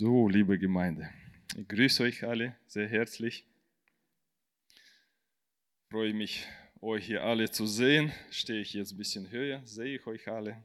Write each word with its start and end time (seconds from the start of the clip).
So, 0.00 0.28
liebe 0.28 0.56
Gemeinde, 0.60 1.10
ich 1.56 1.66
grüße 1.66 2.04
euch 2.04 2.22
alle 2.22 2.56
sehr 2.68 2.86
herzlich. 2.86 3.44
Ich 4.70 5.90
freue 5.90 6.14
mich, 6.14 6.46
euch 6.80 7.04
hier 7.04 7.24
alle 7.24 7.50
zu 7.50 7.66
sehen. 7.66 8.12
Stehe 8.30 8.60
ich 8.60 8.74
jetzt 8.74 8.92
ein 8.92 8.96
bisschen 8.96 9.28
höher, 9.28 9.60
sehe 9.66 9.96
ich 9.96 10.06
euch 10.06 10.28
alle. 10.28 10.62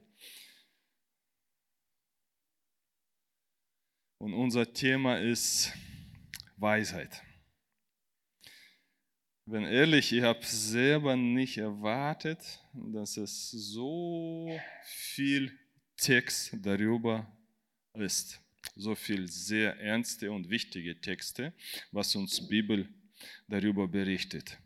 Und 4.18 4.34
unser 4.34 4.72
Thema 4.72 5.18
ist 5.18 5.72
Weisheit. 6.56 7.20
Wenn 9.46 9.64
ehrlich, 9.64 10.12
ich 10.12 10.22
habe 10.22 10.46
selber 10.46 11.16
nicht 11.16 11.58
erwartet, 11.58 12.64
dass 12.72 13.16
es 13.16 13.50
so 13.50 14.56
viel 14.84 15.58
Text 15.96 16.56
darüber 16.62 17.36
ist 17.94 18.43
so 18.76 18.94
viel 18.94 19.28
sehr 19.28 19.78
ernste 19.80 20.30
und 20.30 20.50
wichtige 20.50 21.00
Texte, 21.00 21.52
was 21.92 22.14
uns 22.16 22.46
Bibel 22.46 22.88
darüber 23.48 23.88
berichtet. 23.88 24.58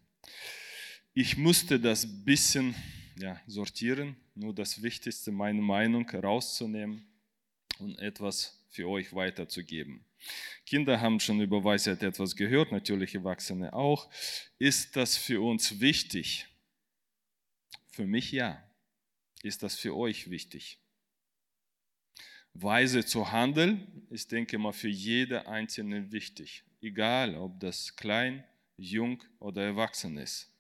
Ich 1.15 1.37
musste 1.37 1.81
das 1.81 2.07
bisschen 2.25 2.75
ja, 3.17 3.41
sortieren, 3.47 4.17
nur 4.35 4.55
das 4.55 4.83
Wichtigste, 4.83 5.33
meine 5.33 5.61
Meinung 5.61 6.09
rauszunehmen 6.09 7.07
und 7.79 7.99
etwas 7.99 8.65
für 8.69 8.89
euch 8.89 9.13
weiterzugeben. 9.13 10.05
Kinder 10.67 11.01
haben 11.01 11.21
schon 11.21 11.41
über 11.41 11.63
Weisheit 11.63 12.03
etwas 12.03 12.37
gehört, 12.37 12.73
natürlich 12.73 13.15
Erwachsene 13.15 13.73
auch. 13.73 14.11
Ist 14.59 14.97
das 14.97 15.17
für 15.17 15.41
uns 15.41 15.81
wichtig? 15.81 16.47
Für 17.91 18.07
mich 18.07 18.33
ja. 18.33 18.63
Ist 19.43 19.63
das 19.63 19.77
für 19.77 19.97
euch 19.97 20.31
wichtig? 20.31 20.79
Weise 22.63 23.05
zu 23.05 23.31
handeln, 23.31 24.07
ist, 24.11 24.33
denke 24.33 24.57
ich 24.57 24.63
mal, 24.63 24.73
für 24.73 24.89
jede 24.89 25.47
Einzelne 25.47 26.11
wichtig. 26.11 26.65
Egal, 26.81 27.37
ob 27.37 27.61
das 27.61 27.95
klein, 27.97 28.45
jung 28.77 29.23
oder 29.39 29.63
erwachsen 29.63 30.17
ist. 30.17 30.51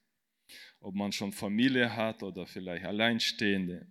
Ob 0.80 0.94
man 0.94 1.12
schon 1.12 1.32
Familie 1.32 1.94
hat 1.94 2.22
oder 2.22 2.46
vielleicht 2.46 2.84
Alleinstehende. 2.84 3.86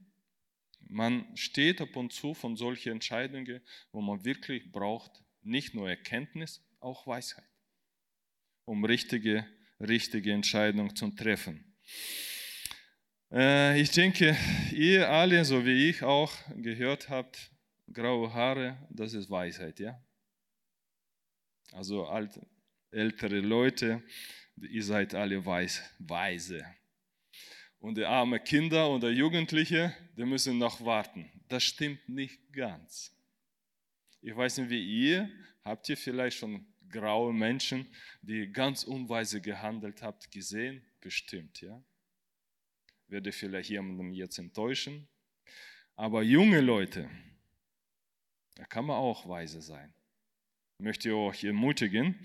Man 0.89 1.25
steht 1.35 1.81
ab 1.81 1.95
und 1.95 2.13
zu 2.13 2.33
von 2.33 2.55
solchen 2.55 2.93
Entscheidungen, 2.93 3.61
wo 3.91 4.01
man 4.01 4.23
wirklich 4.23 4.71
braucht, 4.71 5.23
nicht 5.41 5.73
nur 5.73 5.89
Erkenntnis, 5.89 6.61
auch 6.79 7.07
Weisheit, 7.07 7.49
um 8.65 8.85
richtige, 8.85 9.45
richtige 9.79 10.31
Entscheidungen 10.31 10.95
zu 10.95 11.09
treffen. 11.09 11.63
Äh, 13.31 13.81
ich 13.81 13.91
denke, 13.91 14.37
ihr 14.71 15.09
alle, 15.09 15.43
so 15.43 15.65
wie 15.65 15.89
ich 15.89 16.03
auch 16.03 16.33
gehört 16.55 17.09
habt, 17.09 17.51
graue 17.91 18.33
Haare, 18.33 18.77
das 18.89 19.13
ist 19.13 19.29
Weisheit, 19.29 19.79
ja? 19.79 19.99
Also 21.71 22.05
alte, 22.05 22.45
ältere 22.91 23.39
Leute, 23.39 24.03
ihr 24.55 24.83
seid 24.83 25.13
alle 25.13 25.45
weiß, 25.45 25.81
weise. 25.99 26.65
Und 27.79 27.97
die 27.97 28.05
armen 28.05 28.43
Kinder 28.43 28.89
oder 28.89 29.09
Jugendliche, 29.09 29.95
die 30.17 30.25
müssen 30.25 30.57
noch 30.57 30.83
warten. 30.83 31.29
Das 31.47 31.63
stimmt 31.63 32.09
nicht 32.09 32.51
ganz. 32.51 33.13
Ich 34.21 34.35
weiß 34.35 34.57
nicht, 34.57 34.69
wie 34.69 34.83
ihr, 34.83 35.29
habt 35.63 35.87
ihr 35.89 35.97
vielleicht 35.97 36.37
schon 36.37 36.65
graue 36.89 37.33
Menschen, 37.33 37.87
die 38.21 38.51
ganz 38.51 38.83
unweise 38.83 39.41
gehandelt 39.41 40.01
habt, 40.01 40.31
gesehen? 40.31 40.83
Bestimmt, 41.01 41.61
ja? 41.61 41.83
Werde 43.07 43.31
vielleicht 43.31 43.69
jemandem 43.69 44.11
jetzt 44.11 44.37
enttäuschen. 44.39 45.07
Aber 45.95 46.23
junge 46.23 46.61
Leute, 46.61 47.09
da 48.57 48.65
kann 48.65 48.85
man 48.85 48.97
auch 48.97 49.27
weise 49.29 49.61
sein. 49.61 49.93
Ich 50.79 50.83
möchte 50.83 51.15
euch 51.15 51.43
ermutigen. 51.43 52.15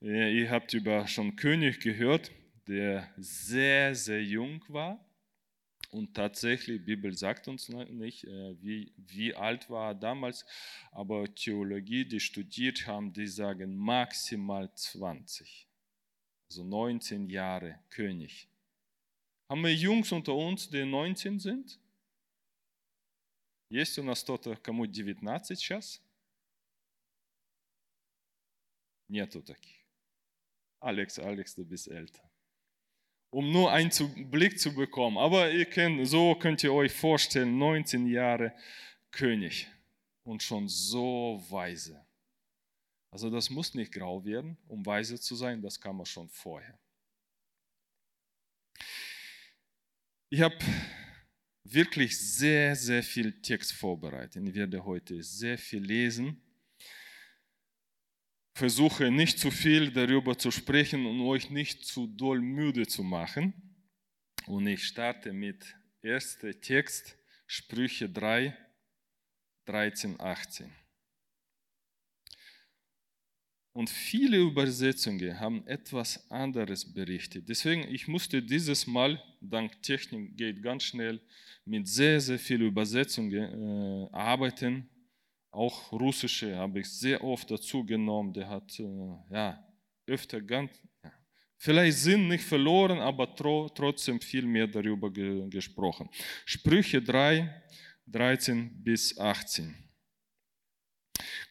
Ihr 0.00 0.50
habt 0.50 0.74
über 0.74 1.06
schon 1.06 1.36
König 1.36 1.80
gehört, 1.80 2.32
der 2.66 3.08
sehr, 3.16 3.94
sehr 3.94 4.22
jung 4.22 4.64
war. 4.68 5.04
Und 5.90 6.14
tatsächlich, 6.14 6.78
die 6.78 6.84
Bibel 6.84 7.16
sagt 7.16 7.48
uns 7.48 7.68
nicht, 7.68 8.24
äh, 8.24 8.62
wie, 8.62 8.92
wie 8.96 9.34
alt 9.34 9.68
war 9.68 9.90
er 9.90 9.94
damals, 9.94 10.46
aber 10.92 11.32
Theologie, 11.34 12.04
die 12.04 12.20
studiert 12.20 12.86
haben, 12.86 13.12
die 13.12 13.26
sagen 13.26 13.76
maximal 13.76 14.72
20. 14.72 15.68
Also 16.48 16.64
19 16.64 17.28
Jahre 17.28 17.80
König. 17.90 18.48
Haben 19.48 19.64
wir 19.64 19.74
Jungs 19.74 20.12
unter 20.12 20.34
uns, 20.34 20.68
die 20.70 20.84
19 20.84 21.40
sind? 21.40 21.80
Есть 23.69 23.97
у 23.97 24.03
нас 24.03 24.23
кто-то, 24.23 24.55
кому 24.55 24.85
19 24.85 25.57
сейчас? 25.57 26.01
Нету 29.07 29.41
таких. 29.41 29.85
Alex, 30.79 31.19
Alex, 31.19 31.55
du 31.55 31.65
bist 31.65 31.87
älter. 31.87 32.21
Um 33.31 33.51
nur 33.51 33.71
einen 33.71 33.91
Blick 34.29 34.59
zu 34.59 34.73
bekommen. 34.73 35.17
Aber 35.17 35.51
ihr 35.51 35.65
könnt, 35.65 36.07
so 36.07 36.35
könnt 36.35 36.63
ihr 36.63 36.73
euch 36.73 36.93
vorstellen, 36.93 37.57
19 37.57 38.07
Jahre 38.07 38.55
König 39.11 39.67
und 40.23 40.43
schon 40.43 40.67
so 40.67 41.43
weise. 41.49 42.05
Also 43.11 43.29
das 43.29 43.49
muss 43.49 43.73
nicht 43.73 43.93
grau 43.93 44.23
werden, 44.25 44.57
um 44.67 44.85
weise 44.85 45.19
zu 45.19 45.35
sein, 45.35 45.61
das 45.61 45.79
kann 45.79 45.95
man 45.95 46.05
schon 46.05 46.29
vorher. 46.29 46.77
Ich 50.29 50.41
habe 50.41 50.57
wirklich 51.64 52.18
sehr, 52.18 52.74
sehr 52.74 53.02
viel 53.02 53.40
Text 53.40 53.72
vorbereitet. 53.72 54.42
Ich 54.46 54.54
werde 54.54 54.84
heute 54.84 55.22
sehr 55.22 55.58
viel 55.58 55.82
lesen. 55.82 56.40
Versuche 58.54 59.10
nicht 59.10 59.38
zu 59.38 59.50
viel 59.50 59.90
darüber 59.90 60.36
zu 60.36 60.50
sprechen 60.50 61.06
und 61.06 61.20
euch 61.20 61.50
nicht 61.50 61.84
zu 61.84 62.06
doll 62.06 62.40
müde 62.40 62.86
zu 62.86 63.02
machen. 63.02 63.54
Und 64.46 64.66
ich 64.66 64.84
starte 64.84 65.32
mit 65.32 65.76
erster 66.02 66.58
Text, 66.60 67.16
Sprüche 67.46 68.08
3, 68.08 68.56
13, 69.66 70.20
18. 70.20 70.79
Und 73.72 73.88
viele 73.88 74.38
Übersetzungen 74.38 75.38
haben 75.38 75.64
etwas 75.66 76.28
anderes 76.30 76.92
berichtet. 76.92 77.48
Deswegen, 77.48 77.82
ich 77.82 78.08
musste 78.08 78.42
dieses 78.42 78.86
Mal, 78.86 79.22
dank 79.40 79.80
Technik 79.82 80.36
geht 80.36 80.60
ganz 80.60 80.82
schnell, 80.82 81.20
mit 81.64 81.86
sehr, 81.86 82.20
sehr 82.20 82.38
vielen 82.38 82.66
Übersetzungen 82.66 83.32
äh, 83.32 84.08
arbeiten. 84.12 84.88
Auch 85.52 85.92
russische 85.92 86.56
habe 86.56 86.80
ich 86.80 86.88
sehr 86.88 87.22
oft 87.22 87.48
dazu 87.50 87.84
genommen. 87.84 88.32
Der 88.32 88.48
hat 88.48 88.78
äh, 88.80 88.84
ja, 89.30 89.64
öfter 90.06 90.40
ganz, 90.40 90.72
ja, 91.04 91.12
vielleicht 91.56 91.98
Sinn 91.98 92.26
nicht 92.26 92.44
verloren, 92.44 92.98
aber 92.98 93.34
tro, 93.36 93.68
trotzdem 93.68 94.20
viel 94.20 94.46
mehr 94.46 94.66
darüber 94.66 95.12
ge, 95.12 95.48
gesprochen. 95.48 96.08
Sprüche 96.44 97.00
3, 97.00 97.62
13 98.08 98.82
bis 98.82 99.16
18. 99.16 99.89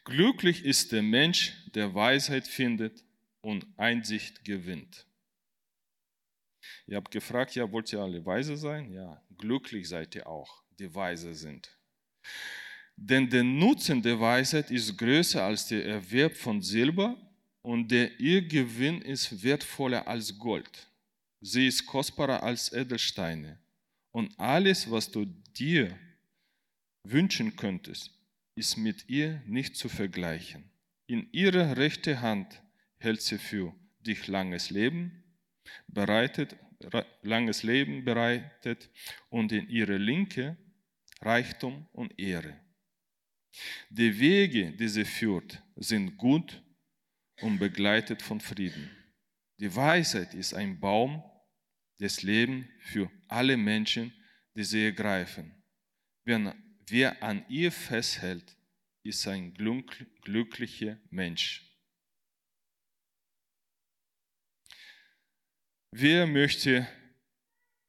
Glücklich 0.09 0.66
ist 0.66 0.92
der 0.92 1.03
Mensch, 1.03 1.53
der 1.75 1.94
Weisheit 1.94 2.47
findet 2.47 3.03
und 3.42 3.68
Einsicht 3.78 4.44
gewinnt. 4.44 5.06
Ihr 6.88 6.97
habt 6.97 7.12
gefragt, 7.12 7.53
ja, 7.53 7.72
wollt 7.72 7.94
ihr 7.94 8.00
alle 8.00 8.25
weise 8.25 8.58
sein? 8.58 8.92
Ja, 8.92 9.22
glücklich 9.38 9.88
seid 9.88 10.16
ihr 10.16 10.25
auch, 10.25 10.64
die 10.80 10.94
weise 10.94 11.36
sind. 11.36 11.78
Denn 12.96 13.30
der 13.30 13.44
Nutzen 13.44 14.02
der 14.02 14.19
Weisheit 14.19 14.72
ist 14.72 14.98
größer 14.98 15.44
als 15.44 15.68
der 15.68 15.86
Erwerb 15.86 16.36
von 16.36 16.59
Silber 16.64 17.16
und 17.62 17.90
der 17.92 18.19
ihr 18.19 18.42
Gewinn 18.42 19.03
ist 19.03 19.44
wertvoller 19.44 20.08
als 20.08 20.38
Gold. 20.40 20.88
Sie 21.40 21.68
ist 21.68 21.86
kostbarer 21.86 22.42
als 22.42 22.74
Edelsteine. 22.74 23.59
Und 24.12 24.38
alles, 24.40 24.90
was 24.90 25.09
du 25.12 25.25
dir 25.25 25.96
wünschen 27.03 27.56
könntest, 27.56 28.19
ist 28.56 28.78
mit 28.78 29.10
ihr 29.10 29.42
nicht 29.46 29.75
zu 29.75 29.90
vergleichen. 29.90 30.69
In 31.07 31.31
ihrer 31.31 31.78
rechten 31.78 32.22
Hand 32.22 32.62
hält 32.98 33.22
sie 33.22 33.38
für 33.38 33.74
dich 34.00 34.28
langes 34.28 34.69
Leben, 34.69 35.24
bereitet, 35.88 36.56
langes 37.22 37.63
Leben 37.63 38.06
bereitet 38.06 38.90
und 39.30 39.51
in 39.51 39.68
ihrer 39.69 39.98
Linke 39.98 40.57
Reichtum 41.22 41.88
und 41.92 42.18
Ehre. 42.19 42.60
Die 43.90 44.19
Wege, 44.19 44.72
die 44.72 44.88
sie 44.88 45.06
führt, 45.06 45.62
sind 45.75 46.18
gut 46.18 46.63
und 47.42 47.60
begleitet 47.60 48.22
von 48.22 48.40
Frieden. 48.40 48.90
Die 49.60 49.75
Weisheit 49.75 50.34
ist 50.34 50.54
ein 50.54 50.80
Baum 50.80 51.24
des 52.00 52.24
Lebens 52.24 52.66
für 52.81 53.12
alle 53.28 53.57
Menschen, 53.57 54.13
die 54.56 54.63
sie 54.63 54.86
ergreifen. 54.86 55.54
Wenn 56.24 56.54
Wer 56.89 57.21
an 57.21 57.45
ihr 57.50 57.71
festhält, 57.71 58.57
ist 59.03 59.27
ein 59.27 59.53
glücklicher 59.53 60.97
Mensch. 61.12 61.63
Wer 65.91 66.27
möchte 66.27 66.88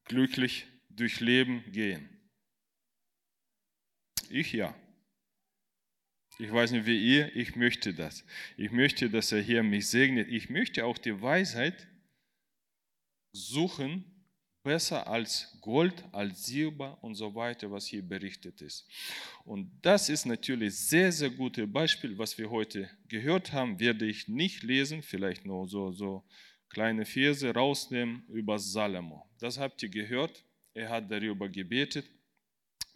glücklich 0.05 0.67
durch 0.89 1.21
Leben 1.21 1.71
gehen? 1.73 2.09
Ich 4.29 4.53
ja. 4.53 4.75
Ich 6.39 6.51
weiß 6.51 6.71
nicht, 6.71 6.87
wie 6.87 6.99
ihr, 6.99 7.35
ich 7.37 7.57
möchte 7.57 7.93
das. 7.93 8.25
Ich 8.57 8.71
möchte, 8.71 9.11
dass 9.11 9.33
er 9.33 9.43
hier 9.43 9.63
mich 9.63 9.89
segnet. 9.89 10.29
Ich 10.29 10.49
möchte 10.49 10.87
auch 10.87 10.97
die 10.97 11.21
Weisheit 11.21 11.87
suchen, 13.33 14.20
besser 14.63 15.07
als 15.07 15.57
Gold, 15.61 16.05
als 16.13 16.47
Silber 16.47 16.99
und 17.03 17.15
so 17.15 17.35
weiter, 17.35 17.71
was 17.71 17.87
hier 17.87 18.03
berichtet 18.03 18.61
ist. 18.61 18.87
Und 19.45 19.71
das 19.83 20.09
ist 20.09 20.27
natürlich 20.27 20.77
sehr, 20.77 21.11
sehr 21.13 21.31
gutes 21.31 21.71
Beispiel, 21.71 22.17
was 22.19 22.37
wir 22.37 22.51
heute 22.51 22.91
gehört 23.09 23.53
haben, 23.53 23.81
werde 23.81 24.07
ich 24.07 24.29
nicht 24.29 24.63
lesen, 24.63 25.03
vielleicht 25.03 25.47
nur 25.47 25.67
so, 25.67 25.93
so 25.93 26.25
kleine 26.69 27.05
Verse 27.05 27.53
rausnehmen 27.53 28.25
über 28.29 28.59
Salomo. 28.59 29.29
Das 29.39 29.59
habt 29.59 29.83
ihr 29.83 29.89
gehört, 29.89 30.45
er 30.75 30.89
hat 30.89 31.11
darüber 31.11 31.49
gebetet 31.49 32.07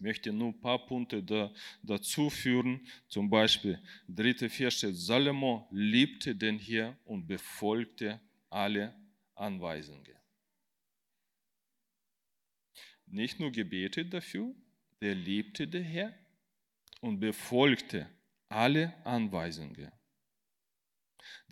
möchte 0.04 0.32
nur 0.32 0.48
ein 0.48 0.60
paar 0.60 0.84
Punkte 0.86 1.22
da, 1.22 1.52
dazu 1.82 2.30
führen. 2.30 2.86
Zum 3.08 3.28
Beispiel, 3.30 3.80
dritte 4.08 4.48
Vers 4.50 4.80
Salomo 4.80 5.66
liebte 5.70 6.34
den 6.34 6.58
Herr 6.58 6.96
und 7.04 7.26
befolgte 7.26 8.20
alle 8.50 8.94
Anweisungen. 9.34 10.23
Nicht 13.14 13.38
nur 13.38 13.52
gebetet 13.52 14.12
dafür, 14.12 14.52
der 15.00 15.14
liebte 15.14 15.68
den 15.68 15.84
Herr 15.84 16.12
und 17.00 17.20
befolgte 17.20 18.08
alle 18.48 18.92
Anweisungen. 19.04 19.92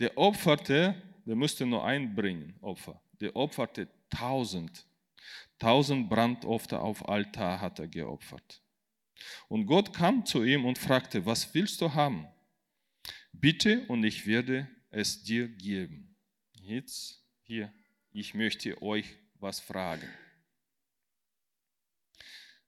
Der 0.00 0.19
opferte, 0.19 1.00
der 1.25 1.37
musste 1.37 1.64
nur 1.64 1.85
einbringen, 1.85 2.56
Opfer. 2.61 3.00
Der 3.20 3.37
opferte 3.37 3.88
tausend 4.11 4.85
Tausend 5.61 6.09
Brandopfer 6.09 6.82
auf 6.82 7.09
Altar 7.09 7.61
hat 7.61 7.79
er 7.79 7.87
geopfert. 7.87 8.61
Und 9.47 9.67
Gott 9.67 9.94
kam 9.94 10.26
zu 10.26 10.43
ihm 10.43 10.65
und 10.65 10.76
fragte, 10.76 11.25
was 11.25 11.55
willst 11.55 11.81
du 11.81 11.94
haben? 11.94 12.26
Bitte 13.32 13.87
und 13.87 14.03
ich 14.03 14.26
werde 14.26 14.67
es 14.91 15.23
dir 15.23 15.47
geben. 15.47 16.17
Jetzt 16.55 17.25
hier, 17.43 17.73
ich 18.11 18.35
möchte 18.35 18.82
euch 18.82 19.17
was 19.38 19.61
fragen. 19.61 20.08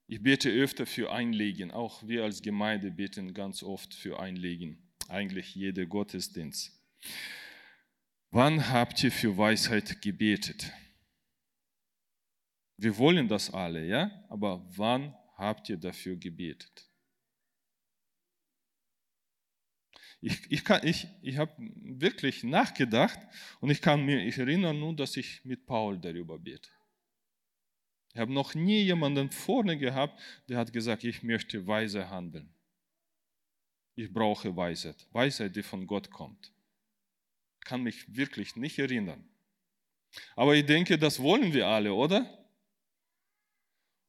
Ich 0.06 0.22
bete 0.22 0.50
öfter 0.50 0.84
für 0.84 1.10
Einlegen, 1.12 1.70
auch 1.70 2.06
wir 2.06 2.24
als 2.24 2.42
Gemeinde 2.42 2.90
beten 2.90 3.32
ganz 3.32 3.62
oft 3.62 3.94
für 3.94 4.20
Einlegen, 4.20 4.78
eigentlich 5.08 5.54
jeder 5.54 5.86
Gottesdienst. 5.86 6.78
Wann 8.30 8.68
habt 8.68 9.02
ihr 9.02 9.12
für 9.12 9.36
Weisheit 9.38 10.02
gebetet? 10.02 10.70
Wir 12.76 12.98
wollen 12.98 13.28
das 13.28 13.52
alle, 13.52 13.86
ja? 13.86 14.10
Aber 14.28 14.66
wann 14.76 15.14
habt 15.36 15.68
ihr 15.70 15.78
dafür 15.78 16.16
gebetet? 16.16 16.90
Ich, 20.20 20.50
ich, 20.50 20.62
ich, 20.82 21.06
ich 21.22 21.36
habe 21.36 21.52
wirklich 21.58 22.44
nachgedacht 22.44 23.18
und 23.60 23.70
ich 23.70 23.80
kann 23.80 24.04
mir, 24.04 24.24
ich 24.24 24.38
erinnere 24.38 24.74
nur, 24.74 24.96
dass 24.96 25.16
ich 25.16 25.44
mit 25.44 25.66
Paul 25.66 25.98
darüber 25.98 26.38
bete. 26.38 26.70
Ich 28.14 28.20
habe 28.20 28.32
noch 28.32 28.54
nie 28.54 28.82
jemanden 28.82 29.30
vorne 29.30 29.76
gehabt, 29.76 30.20
der 30.48 30.58
hat 30.58 30.72
gesagt, 30.72 31.02
ich 31.02 31.24
möchte 31.24 31.66
weise 31.66 32.08
handeln. 32.10 32.48
Ich 33.96 34.12
brauche 34.12 34.56
Weisheit. 34.56 35.08
Weisheit, 35.12 35.56
die 35.56 35.64
von 35.64 35.86
Gott 35.86 36.10
kommt. 36.10 36.52
Ich 37.60 37.66
kann 37.66 37.82
mich 37.82 38.14
wirklich 38.14 38.54
nicht 38.54 38.78
erinnern. 38.78 39.28
Aber 40.36 40.54
ich 40.54 40.64
denke, 40.64 40.96
das 40.96 41.20
wollen 41.20 41.52
wir 41.52 41.66
alle, 41.66 41.92
oder? 41.92 42.48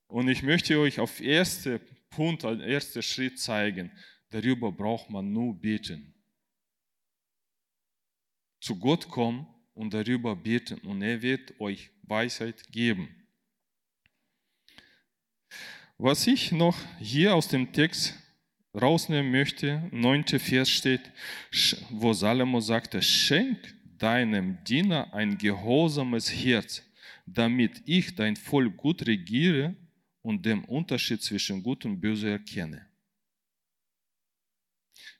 Und 0.05 0.27
ich 0.27 0.43
möchte 0.43 0.79
euch 0.79 0.99
auf 0.99 1.19
ersten 1.19 1.79
Punkt, 2.11 2.45
als 2.45 2.61
ersten 2.61 3.01
Schritt 3.01 3.39
zeigen, 3.39 3.91
darüber 4.29 4.71
braucht 4.71 5.09
man 5.09 5.33
nur 5.33 5.59
beten. 5.59 6.13
Zu 8.61 8.77
Gott 8.77 9.09
kommen 9.09 9.47
und 9.73 9.95
darüber 9.95 10.35
beten 10.35 10.79
und 10.81 11.01
er 11.01 11.23
wird 11.23 11.59
euch 11.59 11.89
Weisheit 12.03 12.71
geben. 12.71 13.24
Was 15.97 16.27
ich 16.27 16.51
noch 16.51 16.77
hier 16.99 17.35
aus 17.35 17.47
dem 17.47 17.71
Text 17.71 18.15
rausnehmen 18.73 19.31
möchte, 19.31 19.87
neunte 19.91 20.39
Vers 20.39 20.69
steht, 20.69 21.09
wo 21.89 22.11
Salomo 22.11 22.59
sagte, 22.59 23.01
schenk 23.01 23.73
deinem 23.97 24.61
Diener 24.65 25.13
ein 25.13 25.37
gehorsames 25.37 26.29
Herz, 26.29 26.83
damit 27.25 27.81
ich 27.85 28.13
dein 28.13 28.35
Volk 28.35 28.75
gut 28.75 29.07
regiere 29.07 29.73
und 30.21 30.45
den 30.45 30.65
Unterschied 30.65 31.21
zwischen 31.23 31.63
Gut 31.63 31.85
und 31.85 32.01
Böse 32.01 32.29
erkenne. 32.29 32.85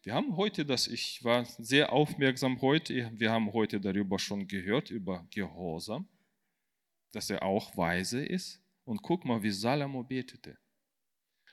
Wir 0.03 0.13
haben 0.13 0.35
heute 0.35 0.65
das, 0.65 0.87
ich 0.87 1.23
war 1.23 1.45
sehr 1.45 1.93
aufmerksam 1.93 2.61
heute, 2.61 3.09
wir 3.13 3.31
haben 3.31 3.53
heute 3.53 3.79
darüber 3.79 4.19
schon 4.19 4.45
gehört, 4.45 4.91
über 4.91 5.25
Gehorsam, 5.31 6.05
dass 7.13 7.29
er 7.29 7.43
auch 7.43 7.77
weise 7.77 8.23
ist. 8.25 8.61
Und 8.83 9.01
guck 9.01 9.25
mal, 9.25 9.41
wie 9.41 9.49
Salomo 9.49 10.03
betete. 10.03 10.57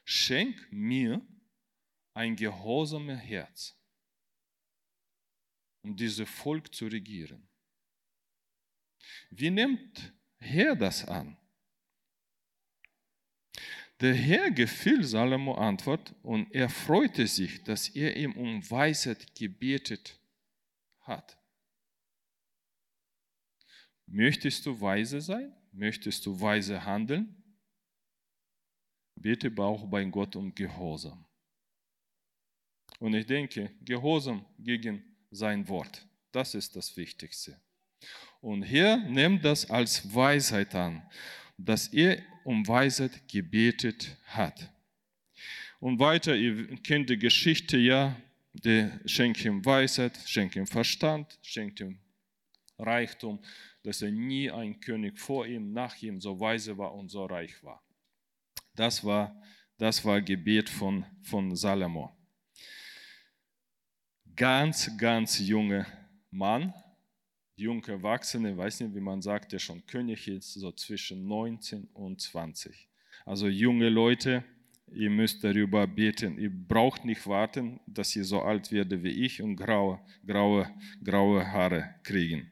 Schenk 0.04 0.70
mir 0.72 1.20
ein 2.14 2.36
gehorsames 2.36 3.20
Herz, 3.20 3.76
um 5.82 5.96
dieses 5.96 6.28
Volk 6.28 6.74
zu 6.74 6.86
regieren. 6.86 7.48
Wie 9.30 9.50
nimmt 9.50 10.12
Herr 10.38 10.76
das 10.76 11.06
an? 11.06 11.36
Der 14.00 14.14
Herr 14.14 14.50
gefiel 14.50 15.04
Salomo 15.04 15.54
Antwort 15.54 16.14
und 16.22 16.52
er 16.52 16.68
freute 16.68 17.26
sich, 17.28 17.62
dass 17.62 17.88
er 17.88 18.16
ihm 18.16 18.32
um 18.32 18.68
Weisheit 18.68 19.34
gebetet 19.36 20.18
hat. 21.02 21.38
Möchtest 24.06 24.66
du 24.66 24.80
weise 24.80 25.20
sein? 25.20 25.54
Möchtest 25.70 26.26
du 26.26 26.40
weise 26.40 26.84
handeln? 26.84 27.41
Bete 29.22 29.52
auch 29.56 29.86
bei 29.86 30.04
Gott 30.04 30.36
um 30.36 30.54
Gehorsam. 30.54 31.24
Und 32.98 33.14
ich 33.14 33.26
denke, 33.26 33.70
Gehorsam 33.80 34.44
gegen 34.58 35.02
sein 35.30 35.66
Wort, 35.68 36.06
das 36.32 36.54
ist 36.54 36.76
das 36.76 36.96
Wichtigste. 36.96 37.58
Und 38.40 38.62
Herr 38.62 38.96
nimmt 38.96 39.44
das 39.44 39.70
als 39.70 40.12
Weisheit 40.14 40.74
an 40.74 41.02
dass 41.64 41.88
er 41.88 42.22
um 42.44 42.66
Weisheit 42.66 43.28
gebetet 43.28 44.16
hat. 44.26 44.70
Und 45.80 45.98
weiter, 45.98 46.36
ihr 46.36 46.76
kennt 46.78 47.10
die 47.10 47.18
Geschichte 47.18 47.76
ja, 47.76 48.16
der 48.52 49.00
schenkt 49.06 49.44
ihm 49.44 49.64
Weisheit, 49.64 50.16
schenkt 50.26 50.56
ihm 50.56 50.66
Verstand, 50.66 51.38
schenkt 51.42 51.80
ihm 51.80 51.98
Reichtum, 52.78 53.40
dass 53.82 54.02
er 54.02 54.10
nie 54.10 54.50
ein 54.50 54.80
König 54.80 55.18
vor 55.18 55.46
ihm, 55.46 55.72
nach 55.72 56.00
ihm 56.02 56.20
so 56.20 56.38
weise 56.38 56.76
war 56.78 56.94
und 56.94 57.08
so 57.08 57.24
reich 57.24 57.62
war. 57.62 57.82
Das 58.74 59.04
war, 59.04 59.40
das 59.76 60.04
war 60.04 60.20
Gebet 60.20 60.70
von, 60.70 61.04
von 61.22 61.54
Salomo. 61.54 62.16
Ganz, 64.34 64.90
ganz 64.96 65.38
junger 65.38 65.86
Mann, 66.30 66.72
jung 67.56 67.84
Erwachsene, 67.84 68.56
weiß 68.56 68.80
nicht, 68.80 68.94
wie 68.94 69.00
man 69.00 69.20
sagt, 69.20 69.52
der 69.52 69.58
schon 69.58 69.84
König 69.86 70.26
ist, 70.26 70.54
so 70.54 70.72
zwischen 70.72 71.26
19 71.26 71.88
und 71.92 72.20
20. 72.20 72.88
Also 73.26 73.48
junge 73.48 73.90
Leute, 73.90 74.42
ihr 74.90 75.10
müsst 75.10 75.44
darüber 75.44 75.86
beten. 75.86 76.38
Ihr 76.38 76.50
braucht 76.50 77.04
nicht 77.04 77.26
warten, 77.26 77.78
dass 77.86 78.16
ihr 78.16 78.24
so 78.24 78.40
alt 78.40 78.72
werdet 78.72 79.02
wie 79.02 79.24
ich 79.26 79.42
und 79.42 79.56
graue, 79.56 80.00
graue, 80.26 80.70
graue 81.04 81.46
Haare 81.46 81.94
kriegen. 82.02 82.50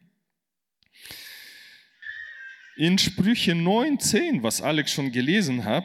In 2.76 2.98
Sprüche 2.98 3.54
19, 3.54 4.42
was 4.42 4.62
Alex 4.62 4.92
schon 4.92 5.10
gelesen 5.10 5.64
hat, 5.64 5.84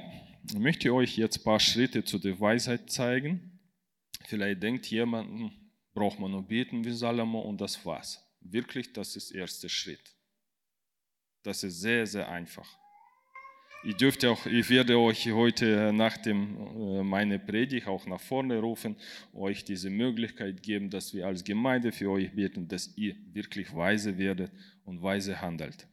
möchte 0.54 0.88
ich 0.88 0.92
euch 0.92 1.18
jetzt 1.18 1.40
ein 1.40 1.44
paar 1.44 1.60
Schritte 1.60 2.04
zu 2.04 2.20
der 2.20 2.40
Weisheit 2.40 2.90
zeigen. 2.90 3.60
Vielleicht 4.26 4.62
denkt 4.64 4.86
jemand, 4.88 5.52
braucht 5.94 6.20
man 6.20 6.32
nur 6.32 6.48
beten 6.48 6.84
wie 6.84 6.92
Salomo 6.92 7.42
und 7.42 7.62
das 7.62 7.86
war's. 7.86 8.22
Wirklich, 8.42 8.94
das 8.94 9.16
ist 9.16 9.32
der 9.32 9.42
erste 9.42 9.70
Schritt. 9.70 10.16
Das 11.44 11.64
ist 11.64 11.80
sehr, 11.80 12.06
sehr 12.06 12.30
einfach. 12.30 12.68
Ich, 13.84 13.96
dürfte 13.96 14.32
auch, 14.32 14.46
ich 14.48 14.70
werde 14.70 14.98
euch 14.98 15.32
heute 15.32 15.94
nach 15.94 16.18
dem, 16.18 16.58
äh, 16.58 17.04
meine 17.04 17.38
Predigt 17.38 17.88
auch 17.88 18.08
nach 18.08 18.20
vorne 18.20 18.58
rufen, 18.58 18.96
euch 19.32 19.64
diese 19.64 19.92
Möglichkeit 19.92 20.64
geben, 20.64 20.90
dass 20.90 21.14
wir 21.14 21.28
als 21.28 21.44
Gemeinde 21.44 21.92
für 21.92 22.10
euch 22.10 22.32
beten, 22.34 22.68
dass 22.68 22.98
ihr 22.98 23.16
wirklich 23.32 23.76
weise 23.76 24.18
werdet 24.18 24.52
und 24.86 25.04
weise 25.04 25.40
handelt. 25.40 25.88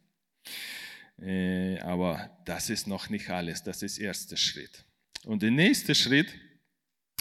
Äh, 1.23 1.79
aber 1.81 2.37
das 2.45 2.69
ist 2.69 2.89
noch 2.89 3.09
nicht 3.09 3.31
alles, 3.31 3.63
das 3.63 3.83
ist 3.83 3.99
der 3.99 4.07
erste 4.07 4.37
Schritt. 4.37 4.85
Und 5.25 5.43
der 5.43 5.53
nächste 5.53 5.95
Schritt, 5.95 6.35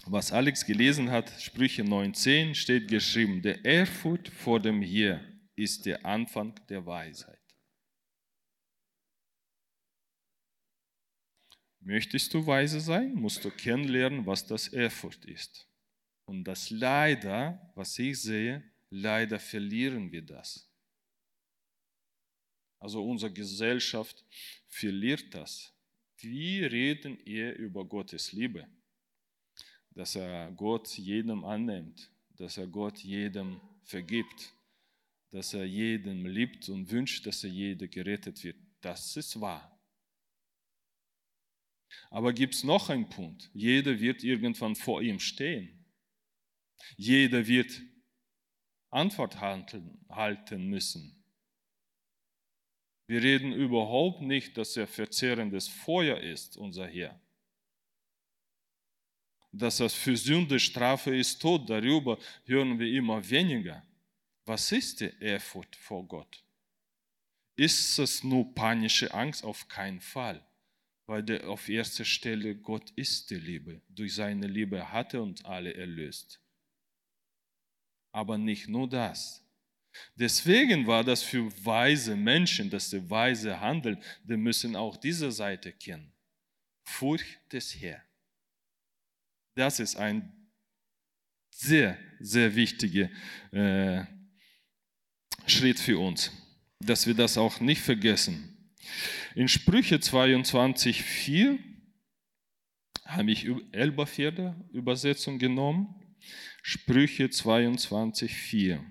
was 0.05 0.31
Alex 0.31 0.65
gelesen 0.65 1.11
hat, 1.11 1.29
Sprüche 1.39 1.83
19, 1.83 2.55
steht 2.55 2.87
geschrieben, 2.87 3.43
der 3.43 3.63
Ehrfurcht 3.63 4.29
vor 4.29 4.59
dem 4.59 4.81
Herr 4.81 5.21
ist 5.55 5.85
der 5.85 6.03
Anfang 6.03 6.59
der 6.67 6.83
Weisheit. 6.83 7.37
Möchtest 11.83 12.33
du 12.33 12.45
weise 12.45 12.79
sein, 12.79 13.13
musst 13.13 13.43
du 13.45 13.51
kennenlernen, 13.51 14.25
was 14.25 14.45
das 14.45 14.67
Ehrfurcht 14.67 15.25
ist. 15.25 15.67
Und 16.25 16.43
das 16.43 16.69
leider, 16.71 17.71
was 17.75 17.97
ich 17.99 18.19
sehe, 18.19 18.63
leider 18.89 19.39
verlieren 19.39 20.11
wir 20.11 20.23
das. 20.23 20.70
Also 22.81 23.05
unsere 23.05 23.31
Gesellschaft 23.31 24.25
verliert 24.67 25.35
das. 25.35 25.71
Wie 26.17 26.63
reden 26.63 27.19
eher 27.25 27.55
über 27.57 27.85
Gottes 27.85 28.31
Liebe? 28.31 28.67
Dass 29.91 30.15
er 30.15 30.51
Gott 30.51 30.97
jedem 30.97 31.45
annimmt, 31.45 32.11
dass 32.37 32.57
er 32.57 32.65
Gott 32.65 32.97
jedem 32.97 33.61
vergibt, 33.83 34.55
dass 35.29 35.53
er 35.53 35.65
jeden 35.65 36.25
liebt 36.25 36.69
und 36.69 36.89
wünscht, 36.89 37.25
dass 37.27 37.43
er 37.43 37.51
jeder 37.51 37.87
gerettet 37.87 38.43
wird. 38.43 38.57
Das 38.81 39.15
ist 39.15 39.39
wahr. 39.39 39.79
Aber 42.09 42.33
gibt 42.33 42.55
es 42.55 42.63
noch 42.63 42.89
einen 42.89 43.09
Punkt? 43.09 43.51
Jeder 43.53 43.99
wird 43.99 44.23
irgendwann 44.23 44.75
vor 44.75 45.03
ihm 45.03 45.19
stehen. 45.19 45.85
Jeder 46.97 47.45
wird 47.45 47.79
Antwort 48.89 49.39
halten 49.39 50.65
müssen. 50.67 51.20
Wir 53.11 53.21
reden 53.21 53.51
überhaupt 53.51 54.21
nicht, 54.21 54.55
dass 54.55 54.77
er 54.77 54.87
verzehrendes 54.87 55.67
Feuer 55.67 56.17
ist, 56.21 56.55
unser 56.55 56.87
Herr. 56.87 57.19
Dass 59.51 59.79
das 59.79 59.93
für 59.93 60.15
Sünde 60.15 60.57
Strafe 60.61 61.13
ist 61.13 61.41
Tod, 61.41 61.69
darüber 61.69 62.17
hören 62.45 62.79
wir 62.79 62.87
immer 62.87 63.29
weniger. 63.29 63.85
Was 64.45 64.71
ist 64.71 65.01
die 65.01 65.11
Ehrfurcht 65.19 65.75
vor 65.75 66.07
Gott? 66.07 66.41
Ist 67.57 67.99
es 67.99 68.23
nur 68.23 68.55
panische 68.55 69.13
Angst? 69.13 69.43
Auf 69.43 69.67
keinen 69.67 69.99
Fall. 69.99 70.41
Weil 71.05 71.21
der 71.21 71.49
auf 71.49 71.67
erster 71.67 72.05
Stelle 72.05 72.55
Gott 72.55 72.91
ist 72.91 73.29
die 73.29 73.35
Liebe. 73.35 73.81
Durch 73.89 74.15
seine 74.15 74.47
Liebe 74.47 74.89
hat 74.89 75.13
er 75.13 75.23
uns 75.23 75.43
alle 75.43 75.73
erlöst. 75.73 76.39
Aber 78.13 78.37
nicht 78.37 78.69
nur 78.69 78.87
das. 78.87 79.40
Deswegen 80.15 80.87
war 80.87 81.03
das 81.03 81.23
für 81.23 81.51
weise 81.65 82.15
Menschen, 82.15 82.69
dass 82.69 82.89
sie 82.89 83.09
weise 83.09 83.59
handeln, 83.59 84.01
die 84.23 84.37
müssen 84.37 84.75
auch 84.75 84.97
diese 84.97 85.31
Seite 85.31 85.71
kennen. 85.71 86.13
Furcht 86.83 87.39
des 87.51 87.75
Herrn. 87.79 88.01
Das 89.55 89.79
ist 89.79 89.95
ein 89.95 90.31
sehr, 91.49 91.97
sehr 92.19 92.55
wichtiger 92.55 93.09
äh, 93.51 94.05
Schritt 95.45 95.79
für 95.79 95.99
uns, 95.99 96.31
dass 96.79 97.05
wir 97.05 97.13
das 97.13 97.37
auch 97.37 97.59
nicht 97.59 97.81
vergessen. 97.81 98.73
In 99.35 99.47
Sprüche 99.47 99.99
22, 99.99 101.03
4 101.03 101.59
habe 103.05 103.31
ich 103.31 103.47
Elberfelder 103.71 104.55
Übersetzung 104.71 105.37
genommen. 105.37 105.95
Sprüche 106.63 107.29
22, 107.29 108.33
4. 108.33 108.83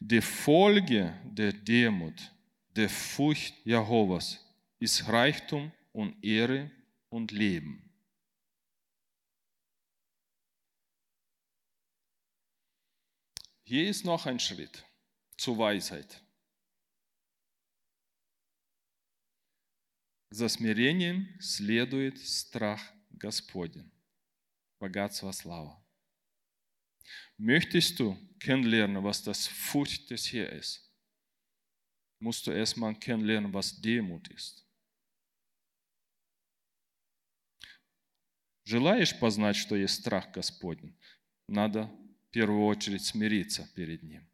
Die 0.00 0.20
Folge 0.20 1.14
der 1.24 1.52
Demut, 1.52 2.32
der 2.74 2.88
Furcht 2.88 3.54
Jehovas 3.64 4.38
ist 4.78 5.06
Reichtum 5.08 5.70
und 5.92 6.22
Ehre 6.24 6.70
und 7.08 7.30
Leben. 7.30 7.88
Hier 13.64 13.88
ist 13.88 14.04
noch 14.04 14.26
ein 14.26 14.40
Schritt 14.40 14.84
zur 15.36 15.56
Weisheit. 15.58 16.20
За 20.30 20.48
смирением 20.48 21.28
следует 21.40 22.18
страх 22.18 22.80
Господень, 23.10 23.90
богатство 24.80 25.30
слава. 25.30 25.78
Möchtest 27.36 27.98
du 27.98 28.16
kennenlernen, 28.38 29.02
was 29.02 29.22
das 29.22 29.46
Furcht 29.46 30.10
des 30.10 30.32
Herrn 30.32 30.58
ist, 30.58 30.90
musst 32.18 32.46
du 32.46 32.50
erstmal 32.50 32.94
kennenlernen, 32.94 33.52
was 33.52 33.80
Demut 33.80 34.28
ist. 34.28 34.64
Желаешь 38.64 39.18
познать, 39.18 39.56
что 39.56 39.74
есть 39.74 40.00
страх 40.00 40.30
Господень, 40.32 40.96
надо 41.48 41.90
в 42.28 42.30
первую 42.30 42.64
очередь 42.66 43.04
смириться 43.04 43.68
перед 43.74 44.02
Ним. 44.02 44.28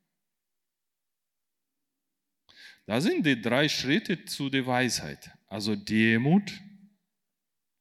Da 2.87 3.03
sind 3.03 3.27
die 3.27 3.39
drei 3.39 3.69
Schritte 3.69 4.25
zu 4.25 4.49
der 4.49 4.67
Weisheit. 4.67 5.31
Also 5.47 5.77
Demut, 5.77 6.51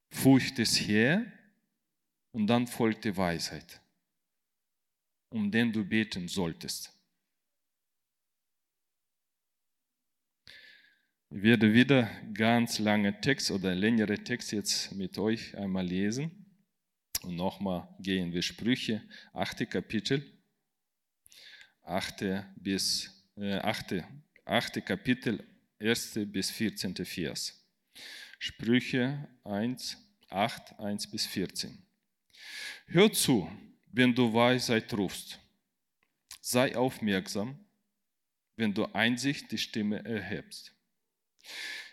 Furcht 0.09 0.57
des 0.57 0.81
Herrn 0.81 1.31
und 2.31 2.47
dann 2.47 2.67
folgt 2.67 3.05
die 3.05 3.15
Weisheit 3.15 3.80
um 5.32 5.50
den 5.50 5.72
du 5.72 5.84
beten 5.84 6.28
solltest. 6.28 6.92
Ich 11.30 11.42
werde 11.42 11.72
wieder 11.72 12.10
ganz 12.34 12.78
lange 12.78 13.18
Text 13.20 13.50
oder 13.50 13.74
längere 13.74 14.22
Text 14.22 14.52
jetzt 14.52 14.92
mit 14.92 15.16
euch 15.16 15.56
einmal 15.56 15.86
lesen. 15.86 16.30
Und 17.22 17.36
nochmal 17.36 17.88
gehen 18.00 18.32
wir 18.32 18.42
Sprüche, 18.42 19.02
8. 19.32 19.70
Kapitel, 19.70 20.22
8. 21.84 22.44
bis 22.56 23.10
äh, 23.36 23.54
8. 23.54 24.04
8. 24.44 24.84
Kapitel, 24.84 25.42
1. 25.80 26.18
bis 26.26 26.50
14. 26.50 26.96
Vers. 27.06 27.58
Sprüche 28.38 29.28
1, 29.44 29.96
8, 30.28 30.78
1 30.78 31.10
bis 31.10 31.26
14. 31.26 31.78
Hör 32.86 33.10
zu, 33.12 33.48
wenn 33.92 34.14
du 34.14 34.32
Weisheit 34.32 34.92
rufst. 34.94 35.38
Sei 36.40 36.74
aufmerksam, 36.76 37.58
wenn 38.56 38.74
du 38.74 38.86
Einsicht 38.94 39.52
die 39.52 39.58
Stimme 39.58 40.04
erhebst. 40.04 40.74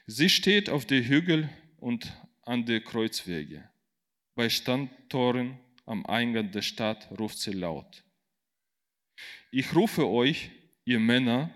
Sie 0.08 0.29
steht 0.29 0.70
auf 0.70 0.86
den 0.86 1.03
Hügel 1.03 1.50
und 1.77 2.12
an 2.41 2.65
den 2.65 2.84
Kreuzwege. 2.84 3.70
Bei 4.34 4.50
Standtoren 4.50 5.60
am 5.86 6.06
Eingang 6.06 6.51
der 6.51 6.62
Stadt 6.62 7.10
ruft 7.20 7.38
sie 7.38 7.51
laut. 7.51 8.03
Ich 9.51 9.75
rufe 9.75 10.08
euch, 10.08 10.50
ihr 10.86 11.00
Männer, 11.00 11.53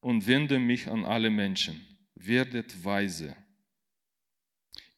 und 0.00 0.26
wende 0.26 0.58
mich 0.58 0.88
an 0.88 1.04
alle 1.04 1.30
Menschen. 1.30 1.84
Werdet 2.14 2.84
weise. 2.84 3.36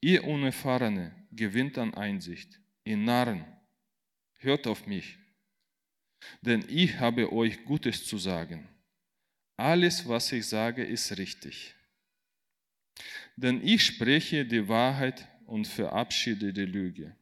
Ihr 0.00 0.24
Unerfahrene 0.24 1.14
gewinnt 1.32 1.78
an 1.78 1.94
Einsicht. 1.94 2.60
Ihr 2.84 2.96
Narren 2.96 3.44
hört 4.38 4.66
auf 4.66 4.86
mich, 4.86 5.18
denn 6.42 6.64
ich 6.68 6.98
habe 6.98 7.32
euch 7.32 7.64
Gutes 7.64 8.04
zu 8.04 8.18
sagen. 8.18 8.68
Alles, 9.56 10.08
was 10.08 10.32
ich 10.32 10.46
sage, 10.46 10.84
ist 10.84 11.18
richtig. 11.18 11.74
Denn 13.36 13.64
ich 13.64 13.84
spreche 13.84 14.44
die 14.44 14.68
Wahrheit 14.68 15.28
und 15.46 15.66
verabschiede 15.66 16.52
die 16.52 16.64
Lüge. 16.64 17.16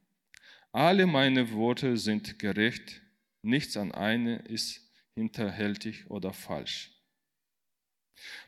Alle 0.72 1.06
meine 1.06 1.50
Worte 1.52 1.96
sind 1.96 2.38
gerecht, 2.38 3.00
nichts 3.42 3.76
an 3.76 3.92
eine 3.92 4.36
ist 4.40 4.92
hinterhältig 5.14 6.10
oder 6.10 6.32
falsch. 6.32 6.92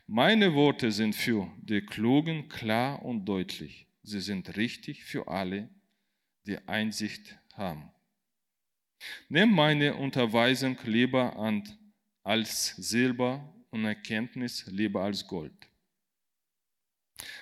Meine 0.07 0.53
Worte 0.53 0.91
sind 0.91 1.15
für 1.15 1.51
die 1.61 1.81
Klugen 1.81 2.49
klar 2.49 3.03
und 3.03 3.25
deutlich. 3.25 3.87
Sie 4.03 4.21
sind 4.21 4.57
richtig 4.57 5.03
für 5.03 5.27
alle, 5.27 5.69
die 6.45 6.57
Einsicht 6.67 7.37
haben. 7.53 7.91
Nimm 9.29 9.51
meine 9.51 9.95
Unterweisung 9.95 10.77
lieber 10.85 11.35
an 11.37 11.63
als 12.23 12.75
Silber 12.77 13.53
und 13.71 13.85
Erkenntnis 13.85 14.65
lieber 14.67 15.03
als 15.03 15.25
Gold. 15.25 15.53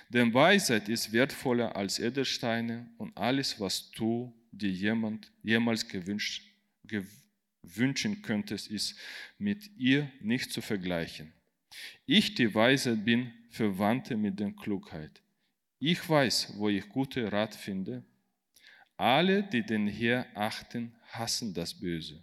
Denn 0.08 0.32
Weisheit 0.32 0.88
ist 0.88 1.12
wertvoller 1.12 1.76
als 1.76 1.98
Edelsteine 1.98 2.90
und 2.98 3.16
alles, 3.16 3.60
was 3.60 3.90
du 3.92 4.34
dir 4.50 4.70
jemand 4.70 5.30
jemals 5.42 5.86
gewünscht, 5.86 6.42
gewünschen 6.84 8.22
könntest, 8.22 8.70
ist 8.70 8.98
mit 9.38 9.70
ihr 9.76 10.10
nicht 10.20 10.52
zu 10.52 10.60
vergleichen. 10.60 11.32
Ich, 12.06 12.34
die 12.34 12.54
Weisheit, 12.54 13.04
bin 13.04 13.32
Verwandte 13.50 14.16
mit 14.16 14.40
der 14.40 14.52
Klugheit. 14.52 15.22
Ich 15.78 16.08
weiß, 16.08 16.54
wo 16.56 16.68
ich 16.68 16.88
gute 16.88 17.30
Rat 17.30 17.54
finde. 17.54 18.04
Alle, 18.96 19.42
die 19.44 19.62
den 19.62 19.86
Herr 19.86 20.26
achten, 20.34 20.92
hassen 21.08 21.54
das 21.54 21.78
Böse. 21.78 22.22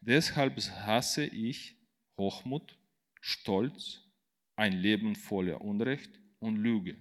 Deshalb 0.00 0.56
hasse 0.58 1.24
ich 1.24 1.76
Hochmut, 2.16 2.78
Stolz, 3.20 4.00
ein 4.56 4.72
Leben 4.72 5.14
voller 5.14 5.60
Unrecht 5.60 6.18
und 6.40 6.56
Lüge. 6.56 6.96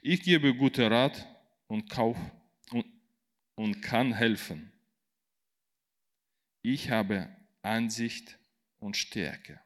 Ich 0.00 0.22
gebe 0.22 0.54
gute 0.54 0.90
Rat 0.90 1.26
und, 1.66 1.88
kauf 1.88 2.18
und, 2.70 2.86
und 3.54 3.80
kann 3.80 4.12
helfen. 4.12 4.72
Ich 6.62 6.90
habe 6.90 7.34
Ansicht 7.62 8.38
und 8.78 8.96
Stärke. 8.96 9.60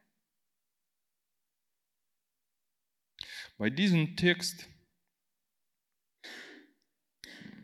Bei 3.57 3.69
diesem 3.69 4.15
Text 4.15 4.67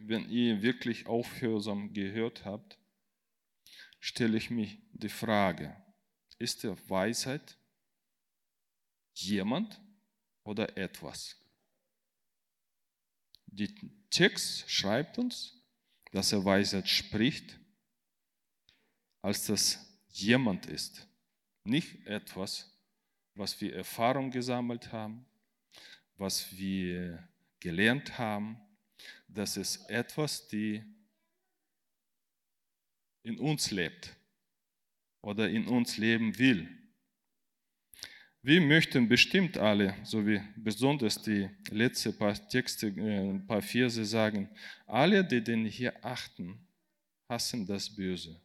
wenn 0.06 0.30
ihr 0.30 0.62
wirklich 0.62 1.08
aufhörsam 1.08 1.94
gehört 1.94 2.44
habt, 2.46 2.78
stelle 4.00 4.38
ich 4.38 4.50
mich 4.50 4.80
die 4.92 5.10
Frage, 5.10 5.76
ist 6.40 6.64
der 6.64 6.78
Weisheit 6.90 7.58
jemand 9.14 9.82
oder 10.44 10.78
etwas? 10.78 11.38
Der 13.48 13.70
Text 14.10 14.70
schreibt 14.70 15.18
uns, 15.18 15.64
dass 16.12 16.34
er 16.34 16.44
Weisheit 16.44 16.90
spricht, 16.90 17.60
als 19.22 19.46
das 19.46 19.80
jemand 20.10 20.66
ist, 20.66 21.08
nicht 21.64 22.06
etwas, 22.06 22.78
was 23.36 23.60
wir 23.62 23.74
Erfahrung 23.74 24.32
gesammelt 24.32 24.92
haben, 24.92 25.26
was 26.18 26.52
wir 26.58 27.28
gelernt 27.60 28.18
haben, 28.18 28.60
das 29.28 29.58
ist 29.58 29.90
etwas, 29.90 30.48
die 30.48 30.84
in 33.24 33.40
uns 33.40 33.72
lebt 33.72 34.16
oder 35.22 35.50
in 35.50 35.68
uns 35.68 35.98
leben 35.98 36.38
will. 36.38 36.68
Wir 38.46 38.60
möchten 38.60 39.08
bestimmt 39.08 39.58
alle, 39.58 39.96
so 40.04 40.28
wie 40.28 40.42
besonders 40.58 41.22
die 41.22 41.50
letzten 41.72 42.18
paar 42.18 42.36
Texte, 42.50 42.88
ein 42.88 43.38
äh, 43.38 43.48
paar 43.48 43.62
Verse 43.62 44.04
sagen, 44.04 44.50
alle, 44.86 45.24
die 45.24 45.42
den 45.42 45.66
hier 45.66 45.94
achten, 46.04 46.68
hassen 47.30 47.66
das 47.66 47.90
Böse. 47.96 48.42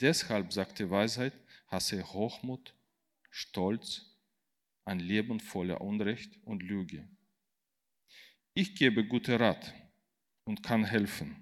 Deshalb, 0.00 0.52
sagt 0.52 0.78
die 0.78 0.88
Weisheit, 0.88 1.32
hasse 1.66 2.04
Hochmut, 2.12 2.72
Stolz, 3.30 4.16
ein 4.84 5.00
Leben 5.00 5.40
voller 5.40 5.80
Unrecht 5.80 6.38
und 6.44 6.62
Lüge. 6.62 7.08
Ich 8.56 8.74
gebe 8.74 9.04
gute 9.04 9.38
Rat 9.38 9.72
und 10.44 10.62
kann 10.64 10.84
helfen. 10.84 11.36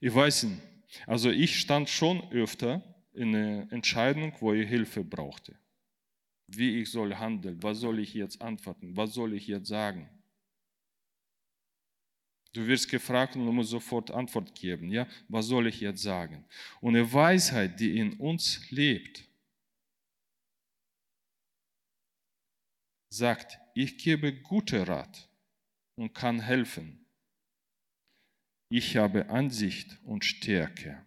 Ich 0.00 0.12
weiß 0.12 0.44
nicht, 0.44 0.62
also 1.06 1.30
ich 1.30 1.60
stand 1.60 1.88
schon 1.88 2.28
öfter 2.32 2.82
in 3.12 3.36
einer 3.36 3.72
Entscheidung, 3.72 4.32
wo 4.40 4.52
ich 4.52 4.68
Hilfe 4.68 5.04
brauchte 5.04 5.56
wie 6.48 6.80
ich 6.80 6.90
soll 6.90 7.14
handeln, 7.14 7.62
was 7.62 7.80
soll 7.80 7.98
ich 7.98 8.14
jetzt 8.14 8.40
antworten, 8.40 8.96
was 8.96 9.14
soll 9.14 9.34
ich 9.34 9.46
jetzt 9.46 9.68
sagen. 9.68 10.08
Du 12.52 12.66
wirst 12.66 12.88
gefragt 12.88 13.34
und 13.34 13.46
du 13.46 13.52
musst 13.52 13.70
sofort 13.70 14.12
Antwort 14.12 14.54
geben. 14.54 14.90
Ja, 14.90 15.08
was 15.28 15.46
soll 15.46 15.66
ich 15.66 15.80
jetzt 15.80 16.02
sagen? 16.02 16.44
Und 16.80 16.94
eine 16.94 17.12
Weisheit, 17.12 17.80
die 17.80 17.98
in 17.98 18.12
uns 18.14 18.70
lebt, 18.70 19.24
sagt, 23.08 23.58
ich 23.74 23.98
gebe 23.98 24.40
gute 24.40 24.86
Rat 24.86 25.28
und 25.96 26.14
kann 26.14 26.40
helfen. 26.40 27.06
Ich 28.68 28.96
habe 28.96 29.28
Ansicht 29.28 29.98
und 30.04 30.24
Stärke. 30.24 31.04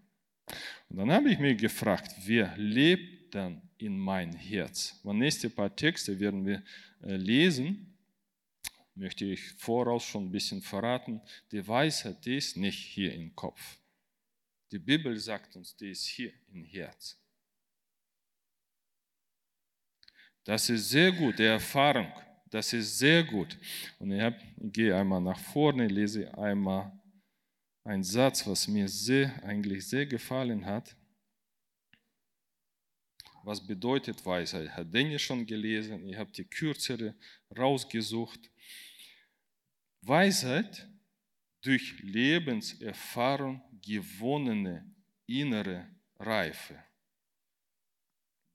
Und 0.90 0.98
dann 0.98 1.12
habe 1.12 1.30
ich 1.30 1.40
mich 1.40 1.58
gefragt, 1.58 2.16
wer 2.26 2.56
lebt 2.58 3.36
dann 3.36 3.62
in 3.78 3.98
mein 3.98 4.34
Herz. 4.34 5.00
Und 5.04 5.20
nächste 5.20 5.50
paar 5.50 5.76
Texte 5.76 6.20
werden 6.20 6.46
wir 6.46 6.64
äh, 7.02 7.16
lesen. 7.16 7.94
Möchte 8.96 9.26
ich 9.26 9.42
voraus 9.58 10.06
schon 10.06 10.26
ein 10.26 10.32
bisschen 10.32 10.62
verraten. 10.62 11.22
Die 11.52 11.68
Weisheit, 11.68 12.26
die 12.26 12.38
ist 12.38 12.58
nicht 12.58 12.80
hier 12.80 13.14
im 13.14 13.36
Kopf. 13.36 13.80
Die 14.72 14.80
Bibel 14.80 15.18
sagt 15.18 15.56
uns, 15.56 15.76
die 15.76 15.92
ist 15.92 16.06
hier 16.06 16.34
im 16.52 16.64
Herz. 16.64 17.18
Das 20.44 20.70
ist 20.70 20.90
sehr 20.90 21.12
gut, 21.12 21.40
die 21.40 21.44
Erfahrung. 21.44 22.12
Das 22.50 22.72
ist 22.74 22.98
sehr 22.98 23.24
gut. 23.24 23.58
Und 24.00 24.12
ich, 24.12 24.22
hab, 24.22 24.40
ich 24.58 24.72
gehe 24.72 24.96
einmal 24.96 25.22
nach 25.22 25.40
vorne, 25.40 25.88
lese 25.88 26.36
einmal 26.38 26.92
einen 27.84 28.04
Satz, 28.04 28.46
was 28.48 28.68
mir 28.68 28.88
sehr, 28.88 29.44
eigentlich 29.44 29.88
sehr 29.88 30.06
gefallen 30.06 30.66
hat. 30.66 30.96
Was 33.44 33.66
bedeutet 33.66 34.26
Weisheit? 34.26 34.70
Hat 34.70 34.94
Dennis 34.94 35.22
schon 35.22 35.46
gelesen? 35.46 36.06
Ich 36.08 36.18
habe 36.18 36.32
die 36.32 36.44
kürzere 36.44 37.16
rausgesucht. 37.58 38.52
Weisheit 40.02 40.88
durch 41.62 42.00
Lebenserfahrung 42.02 43.62
gewonnene 43.82 44.94
innere 45.26 45.88
Reife. 46.20 46.84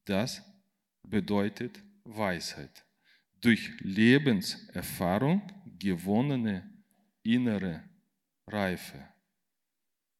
Das 0.05 0.43
bedeutet 1.03 1.83
Weisheit. 2.05 2.85
Durch 3.43 3.71
Lebenserfahrung 3.81 5.43
gewonnene 5.79 6.73
innere 7.23 7.85
Reife. 8.47 9.09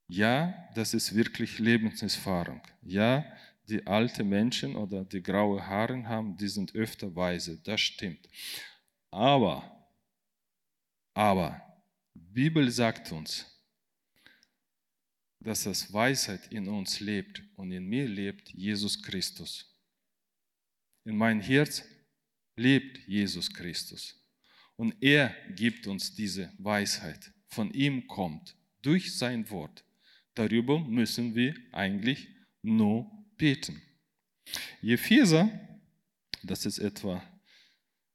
Ja, 0.09 0.69
das 0.75 0.93
ist 0.93 1.15
wirklich 1.15 1.59
Lebenserfahrung. 1.59 2.61
Ja, 2.83 3.25
die 3.69 3.87
alte 3.87 4.25
Menschen 4.25 4.77
oder 4.77 5.05
die 5.05 5.23
graue 5.23 5.65
Haare 5.67 6.05
haben, 6.07 6.37
die 6.37 6.49
sind 6.49 6.75
öfter 6.75 7.15
weise. 7.15 7.59
Das 7.63 7.81
stimmt. 7.81 8.29
Aber, 9.11 9.89
aber, 11.15 11.63
Bibel 12.13 12.71
sagt 12.71 13.13
uns, 13.13 13.47
dass 15.41 15.65
das 15.65 15.93
Weisheit 15.93 16.53
in 16.53 16.69
uns 16.69 17.01
lebt 17.01 17.43
und 17.57 17.73
in 17.73 17.87
mir 17.87 18.09
lebt 18.09 18.49
Jesus 18.51 19.03
Christus. 19.03 19.69
In 21.05 21.17
mein 21.17 21.41
Herz 21.41 21.85
lebt 22.57 22.99
Jesus 23.07 23.53
Christus. 23.53 24.19
Und 24.77 24.95
er 25.01 25.35
gibt 25.55 25.87
uns 25.87 26.15
diese 26.15 26.53
Weisheit. 26.59 27.33
Von 27.47 27.73
ihm 27.73 28.07
kommt 28.07 28.57
durch 28.83 29.17
sein 29.17 29.49
Wort. 29.51 29.85
Darüber 30.35 30.79
müssen 30.79 31.35
wir 31.35 31.55
eigentlich 31.73 32.29
nur 32.63 33.11
beten. 33.37 33.81
Epheser, 34.83 35.51
das 36.43 36.67
ist 36.67 36.79
etwa, 36.79 37.23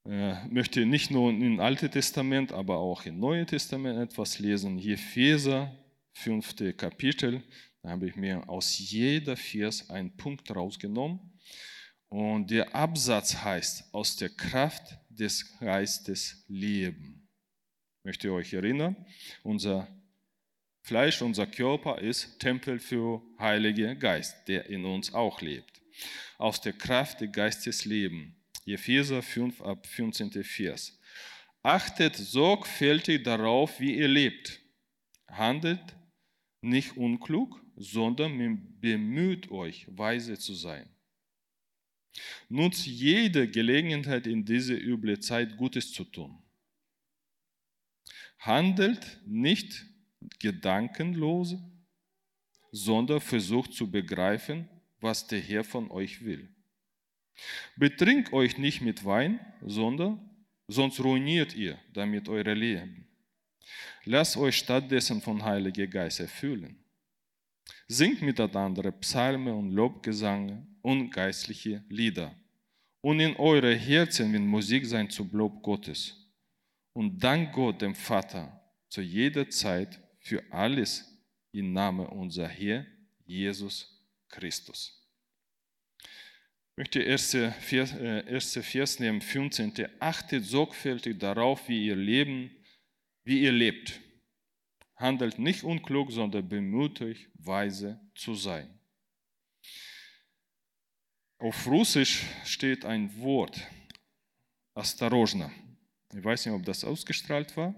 äh, 0.06 0.48
möchte 0.48 0.86
nicht 0.86 1.12
nur 1.12 1.30
im 1.32 1.60
Alten 1.60 1.92
Testament, 1.92 2.52
aber 2.52 2.78
auch 2.78 3.06
im 3.06 3.20
Neuen 3.20 3.46
Testament 3.46 4.00
etwas 4.00 4.40
lesen. 4.40 4.80
Epheser, 4.80 5.74
fünfte 6.14 6.74
Kapitel, 6.74 7.44
da 7.82 7.90
habe 7.90 8.08
ich 8.08 8.16
mir 8.16 8.50
aus 8.50 8.78
jeder 8.78 9.38
Vers 9.38 9.90
einen 9.90 10.16
Punkt 10.18 10.54
rausgenommen. 10.54 11.20
Und 12.10 12.52
der 12.52 12.74
Absatz 12.74 13.36
heißt, 13.36 13.94
aus 13.94 14.16
der 14.16 14.30
Kraft 14.30 14.98
des 15.10 15.58
Geistes 15.60 16.46
leben. 16.48 17.28
Ich 18.00 18.06
möchte 18.06 18.32
euch 18.32 18.54
erinnern, 18.54 18.96
unser 19.44 19.88
Fleisch, 20.84 21.22
unser 21.22 21.48
Körper 21.48 22.00
ist 22.00 22.40
Tempel 22.40 22.80
für 22.80 23.22
Heilige 23.38 23.98
Geist, 23.98 24.48
der 24.48 24.70
in 24.70 24.86
uns 24.86 25.14
auch 25.14 25.42
lebt. 25.42 25.82
Aus 26.38 26.62
der 26.62 26.74
Kraft 26.74 27.20
des 27.20 27.32
Geistes 27.34 27.84
leben. 27.84 28.38
Epheser 28.66 29.22
5 29.22 29.62
ab 29.62 29.86
15. 29.86 30.44
Vers. 30.44 30.98
Achtet 31.62 32.16
sorgfältig 32.16 33.24
darauf, 33.24 33.82
wie 33.82 33.98
ihr 33.98 34.08
lebt. 34.08 34.62
Handelt 35.28 35.98
nicht 36.62 36.96
unklug, 36.96 37.62
sondern 37.76 38.80
bemüht 38.80 39.52
euch, 39.52 39.86
weise 39.90 40.38
zu 40.38 40.54
sein. 40.54 40.90
Nutzt 42.50 42.86
jede 42.86 43.48
Gelegenheit 43.50 44.28
in 44.28 44.44
dieser 44.46 44.80
üble 44.80 45.20
Zeit 45.20 45.58
Gutes 45.58 45.92
zu 45.92 46.04
tun. 46.04 46.38
Handelt 48.40 49.20
nicht 49.26 49.86
gedankenlose, 50.40 51.60
sondern 52.72 53.22
versucht 53.22 53.74
zu 53.74 53.90
begreifen, 53.90 54.68
was 55.00 55.28
der 55.28 55.40
Herr 55.40 55.64
von 55.64 55.92
euch 55.92 56.24
will. 56.24 56.50
Betrinkt 57.76 58.34
euch 58.34 58.58
nicht 58.58 58.82
mit 58.82 59.06
Wein, 59.06 59.40
sondern 59.62 60.20
sonst 60.68 61.00
ruiniert 61.00 61.56
ihr 61.56 61.78
damit 61.94 62.30
eure 62.30 62.54
Leben. 62.54 63.08
Lasst 64.06 64.38
euch 64.38 64.58
stattdessen 64.58 65.22
von 65.22 65.44
Heiliger 65.44 65.88
Geist 65.88 66.20
erfüllen. 66.20 66.84
Singt 67.88 68.22
miteinander 68.22 68.92
Psalmen 68.92 69.54
und 69.54 69.72
Lobgesange 69.72 70.66
und 70.88 71.12
geistliche 71.12 71.84
Lieder. 71.90 72.34
Und 73.02 73.20
in 73.20 73.36
eure 73.36 73.76
Herzen 73.76 74.32
wird 74.32 74.44
Musik 74.44 74.86
sein 74.86 75.10
zum 75.10 75.30
Lob 75.34 75.62
Gottes. 75.62 76.16
Und 76.94 77.22
dank 77.22 77.52
Gott, 77.52 77.82
dem 77.82 77.94
Vater, 77.94 78.58
zu 78.88 79.02
jeder 79.02 79.50
Zeit 79.50 80.00
für 80.22 80.42
alles 80.50 81.04
im 81.52 81.74
Namen 81.74 82.06
unser 82.06 82.48
Herr 82.48 82.86
Jesus 83.26 84.02
Christus. 84.30 85.06
Ich 86.00 86.78
möchte 86.78 87.02
erste 87.02 87.52
Vers, 87.52 87.92
äh, 87.92 88.26
erste 88.32 88.64
Vers 88.64 88.98
nehmen, 89.02 89.20
15. 89.20 89.90
Achtet 90.00 90.46
sorgfältig 90.46 91.20
darauf, 91.20 91.68
wie 91.68 91.88
ihr 91.88 91.98
leben, 91.98 92.50
wie 93.26 93.42
ihr 93.42 93.52
lebt. 93.52 94.00
Handelt 94.96 95.38
nicht 95.38 95.66
unklug, 95.66 96.14
sondern 96.14 96.48
bemüht 96.48 97.02
euch, 97.02 97.28
weise 97.34 98.00
zu 98.16 98.36
sein. 98.36 98.77
Auf 101.40 101.68
Russisch 101.68 102.24
steht 102.46 102.84
ein 102.84 103.16
Wort, 103.22 103.62
Astarojna. 104.74 105.52
Ich 106.12 106.24
weiß 106.24 106.46
nicht, 106.46 106.56
ob 106.56 106.66
das 106.66 106.84
ausgestrahlt 106.84 107.56
war. 107.56 107.76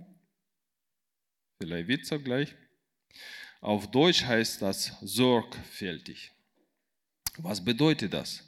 Vielleicht 1.62 1.88
wird 1.90 2.04
es 2.04 2.12
auch 2.14 2.24
gleich. 2.24 2.56
Auf 3.60 3.92
Deutsch 3.92 4.24
heißt 4.24 4.62
das 4.62 4.98
sorgfältig. 5.02 6.32
Was 7.38 7.64
bedeutet 7.64 8.14
das? 8.14 8.46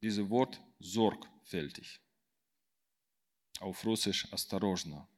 Dieses 0.00 0.28
Wort 0.30 0.60
sorgfältig. 0.78 2.00
Auf 3.58 3.84
Russisch 3.84 4.32
Astarojna. 4.32 5.08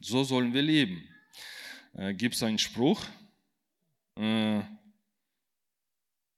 So 0.00 0.24
sollen 0.24 0.52
wir 0.52 0.62
leben. 0.62 1.08
Äh, 1.92 2.14
Gibt 2.14 2.34
es 2.34 2.42
einen 2.42 2.58
Spruch? 2.58 3.04
Äh, 4.16 4.62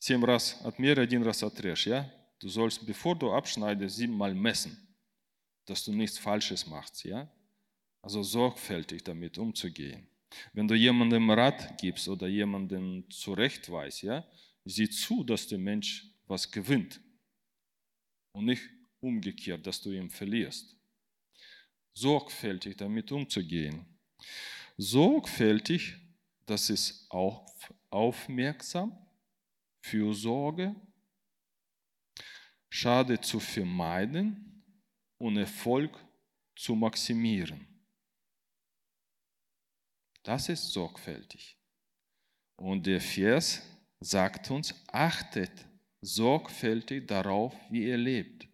Sieben 0.03 0.25
Rass 0.25 0.59
hat 0.65 0.79
mehr, 0.79 0.97
ein 0.97 1.23
Rass 1.23 1.43
hat 1.43 1.63
recht. 1.63 1.85
Ja? 1.85 2.11
Du 2.39 2.49
sollst, 2.49 2.85
bevor 2.87 3.15
du 3.17 3.31
abschneidest, 3.31 3.97
siebenmal 3.97 4.35
messen, 4.35 4.77
dass 5.67 5.85
du 5.85 5.93
nichts 5.93 6.19
Falsches 6.19 6.67
machst. 6.67 7.05
Ja? 7.05 7.31
Also 8.01 8.23
sorgfältig 8.23 9.05
damit 9.05 9.37
umzugehen. 9.37 10.09
Wenn 10.55 10.67
du 10.67 10.75
jemandem 10.75 11.31
Rat 11.31 11.79
gibst 11.79 12.09
oder 12.09 12.29
jemandem 12.29 13.05
zurechtweist, 13.11 14.03
ja, 14.03 14.25
sieh 14.65 14.89
zu, 14.89 15.23
dass 15.23 15.47
der 15.49 15.59
Mensch 15.59 16.07
was 16.27 16.51
gewinnt 16.51 17.01
und 18.33 18.47
nicht 18.47 18.63
umgekehrt, 19.01 19.67
dass 19.67 19.83
du 19.83 19.91
ihn 19.91 20.09
verlierst. 20.09 20.77
Sorgfältig 21.95 22.77
damit 22.77 23.11
umzugehen. 23.11 23.85
Sorgfältig, 24.79 25.97
das 26.47 26.71
ist 26.71 27.11
auch 27.11 27.45
aufmerksam 27.91 28.97
Fürsorge, 29.81 30.75
Schade 32.69 33.21
zu 33.21 33.41
vermeiden 33.41 34.65
und 35.19 35.37
Erfolg 35.37 35.99
zu 36.55 36.77
maximieren. 36.77 37.67
Das 40.23 40.49
ist 40.49 40.71
sorgfältig. 40.73 41.57
Und 42.57 42.87
der 42.87 43.01
Vers 43.01 43.63
sagt 44.01 44.51
uns, 44.51 44.75
achtet 44.89 45.67
sorgfältig 46.01 47.09
darauf, 47.09 47.55
wie 47.71 47.87
ihr 47.89 47.97
lebt. 47.97 48.49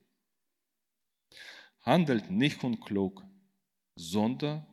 Handelt 1.82 2.30
nicht 2.30 2.64
unklug, 2.64 3.22
sondern 3.94 4.66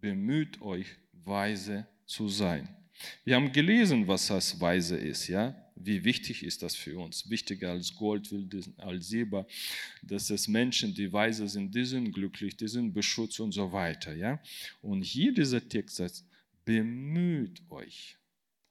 bemüht 0.00 0.60
euch, 0.62 0.96
weise 1.12 1.86
zu 2.06 2.28
sein. 2.28 2.74
Wir 3.23 3.35
haben 3.35 3.51
gelesen, 3.51 4.07
was 4.07 4.27
das 4.27 4.59
Weise 4.59 4.97
ist, 4.97 5.27
ja? 5.27 5.55
Wie 5.75 6.03
wichtig 6.03 6.43
ist 6.43 6.61
das 6.61 6.75
für 6.75 6.99
uns? 6.99 7.27
Wichtiger 7.29 7.71
als 7.71 7.95
Gold, 7.95 8.29
als 8.77 9.07
Silber, 9.07 9.47
dass 10.03 10.29
es 10.29 10.47
Menschen, 10.47 10.93
die 10.93 11.11
weise 11.11 11.47
sind, 11.47 11.73
die 11.73 11.85
sind 11.85 12.11
glücklich, 12.11 12.55
die 12.55 12.67
sind 12.67 12.93
beschützt 12.93 13.39
und 13.39 13.51
so 13.51 13.71
weiter, 13.71 14.13
ja? 14.13 14.39
Und 14.81 15.01
hier 15.01 15.33
dieser 15.33 15.67
Text 15.67 15.95
sagt, 15.95 16.23
bemüht 16.65 17.61
euch. 17.69 18.17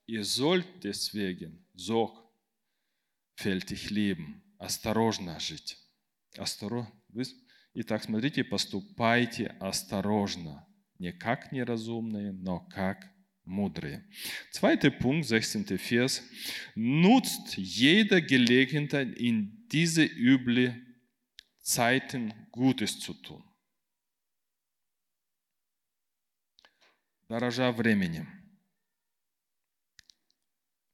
Ihr 0.06 0.24
sollt 0.24 0.66
deswegen 0.82 1.64
sorgfältig 1.74 3.90
leben, 3.90 4.42
осторожно 4.58 5.40
жить. 5.40 5.78
Осторожно. 6.36 6.92
Итак, 7.74 8.04
смотрите, 8.04 8.44
поступайте 8.44 9.46
осторожно. 9.60 10.66
Не 10.98 11.12
как 11.12 11.52
неразумные, 11.52 12.32
но 12.32 12.60
как 12.60 13.10
Mudre. 13.44 14.04
Zweiter 14.50 14.90
Punkt, 14.90 15.26
16. 15.26 15.78
Vers. 15.78 16.22
Nutzt 16.74 17.56
jede 17.56 18.22
Gelegenheit, 18.22 19.18
in 19.18 19.66
diese 19.72 20.04
üble 20.04 20.74
Zeiten 21.60 22.32
Gutes 22.52 22.98
zu 22.98 23.14
tun. 23.14 23.44
Дорожа 27.28 27.70
временем. 27.70 28.26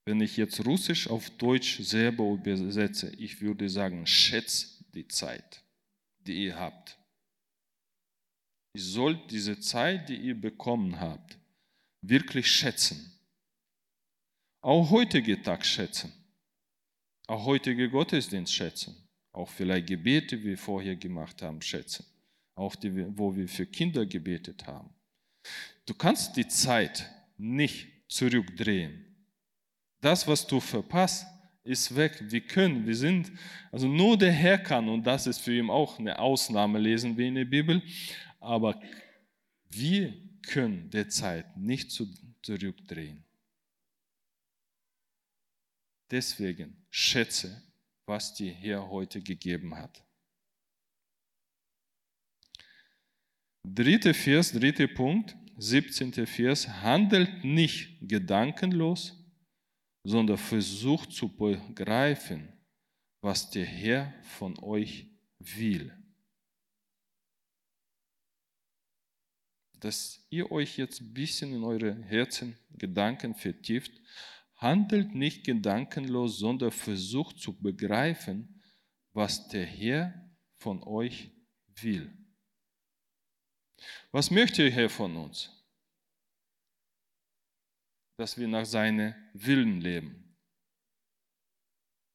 Wenn 0.05 0.21
ich 0.21 0.37
jetzt 0.37 0.65
Russisch 0.65 1.09
auf 1.09 1.31
Deutsch 1.31 1.81
selber 1.81 2.31
übersetze, 2.31 3.13
ich 3.17 3.41
würde 3.41 3.69
sagen, 3.69 4.07
schätzt 4.07 4.85
die 4.95 5.09
Zeit, 5.09 5.65
die 6.21 6.45
ihr 6.45 6.61
habt. 6.61 6.97
Ihr 8.75 8.83
sollt 8.83 9.31
diese 9.31 9.59
Zeit, 9.59 10.09
die 10.09 10.17
ihr 10.17 10.41
bekommen 10.41 11.01
habt, 11.01 11.39
wirklich 12.02 12.50
schätzen. 12.50 13.12
Auch 14.62 14.90
heutige 14.90 15.42
Tag 15.42 15.66
schätzen. 15.66 16.12
Auch 17.28 17.46
heutige 17.46 17.90
Gottesdienst 17.90 18.54
schätzen. 18.54 18.96
Auch 19.32 19.50
vielleicht 19.50 19.88
Gebete, 19.88 20.40
wie 20.40 20.50
wir 20.50 20.58
vorher 20.58 20.96
gemacht 20.96 21.42
haben, 21.42 21.62
schätzen. 21.62 22.06
Auch 22.56 22.76
die, 22.76 23.18
wo 23.18 23.36
wir 23.36 23.48
für 23.48 23.66
Kinder 23.66 24.06
gebetet 24.06 24.68
haben. 24.68 24.90
Du 25.86 25.94
kannst 25.94 26.36
die 26.36 26.48
Zeit 26.48 27.10
nicht 27.38 27.88
zurückdrehen. 28.08 29.06
Das, 30.02 30.28
was 30.28 30.46
du 30.46 30.60
verpasst, 30.60 31.26
ist 31.64 31.96
weg. 31.96 32.18
Wir 32.20 32.42
können, 32.42 32.86
wir 32.86 32.96
sind, 32.96 33.32
also 33.72 33.88
nur 33.88 34.18
der 34.18 34.32
Herr 34.32 34.58
kann, 34.58 34.90
und 34.90 35.06
das 35.06 35.28
ist 35.28 35.40
für 35.40 35.56
ihn 35.56 35.70
auch 35.70 36.00
eine 36.00 36.18
Ausnahme, 36.20 36.80
lesen 36.80 37.16
wir 37.18 37.28
in 37.28 37.36
der 37.36 37.46
Bibel, 37.46 37.82
aber 38.40 38.82
wir 39.70 40.14
können 40.44 40.90
der 40.90 41.10
Zeit 41.10 41.58
nicht 41.58 41.92
zurückdrehen. 41.92 43.24
Deswegen 46.10 46.86
schätze, 46.90 47.64
was 48.06 48.34
dir 48.34 48.52
Herr 48.52 48.90
heute 48.90 49.22
gegeben 49.22 49.76
hat. 49.76 50.04
Dritter 53.64 54.14
Vers, 54.14 54.52
dritter 54.52 54.88
Punkt, 54.88 55.36
17. 55.58 56.26
Vers, 56.26 56.68
handelt 56.68 57.44
nicht 57.44 57.98
gedankenlos, 58.02 59.18
sondern 60.04 60.38
versucht 60.38 61.12
zu 61.12 61.30
begreifen, 61.30 62.52
was 63.22 63.50
der 63.52 63.66
Herr 63.66 64.14
von 64.24 64.58
euch 64.60 65.08
will. 65.40 65.96
Dass 69.82 70.24
ihr 70.30 70.52
euch 70.52 70.78
jetzt 70.78 71.02
ein 71.02 71.14
bisschen 71.14 71.54
in 71.54 71.64
eure 71.64 71.96
Herzen 72.04 72.58
Gedanken 72.78 73.36
vertieft. 73.36 73.92
Handelt 74.56 75.16
nicht 75.16 75.44
gedankenlos, 75.44 76.38
sondern 76.38 76.72
versucht 76.72 77.40
zu 77.40 77.60
begreifen, 77.60 78.62
was 79.12 79.48
der 79.48 79.66
Herr 79.66 80.32
von 80.60 80.84
euch 80.84 81.32
will. 81.76 82.16
Was 84.12 84.30
möchte 84.30 84.62
der 84.62 84.72
Herr 84.72 84.90
von 84.90 85.16
uns? 85.18 85.50
Dass 88.18 88.38
wir 88.38 88.48
nach 88.48 88.66
seinem 88.66 89.16
Willen 89.34 89.82
leben. 89.82 90.38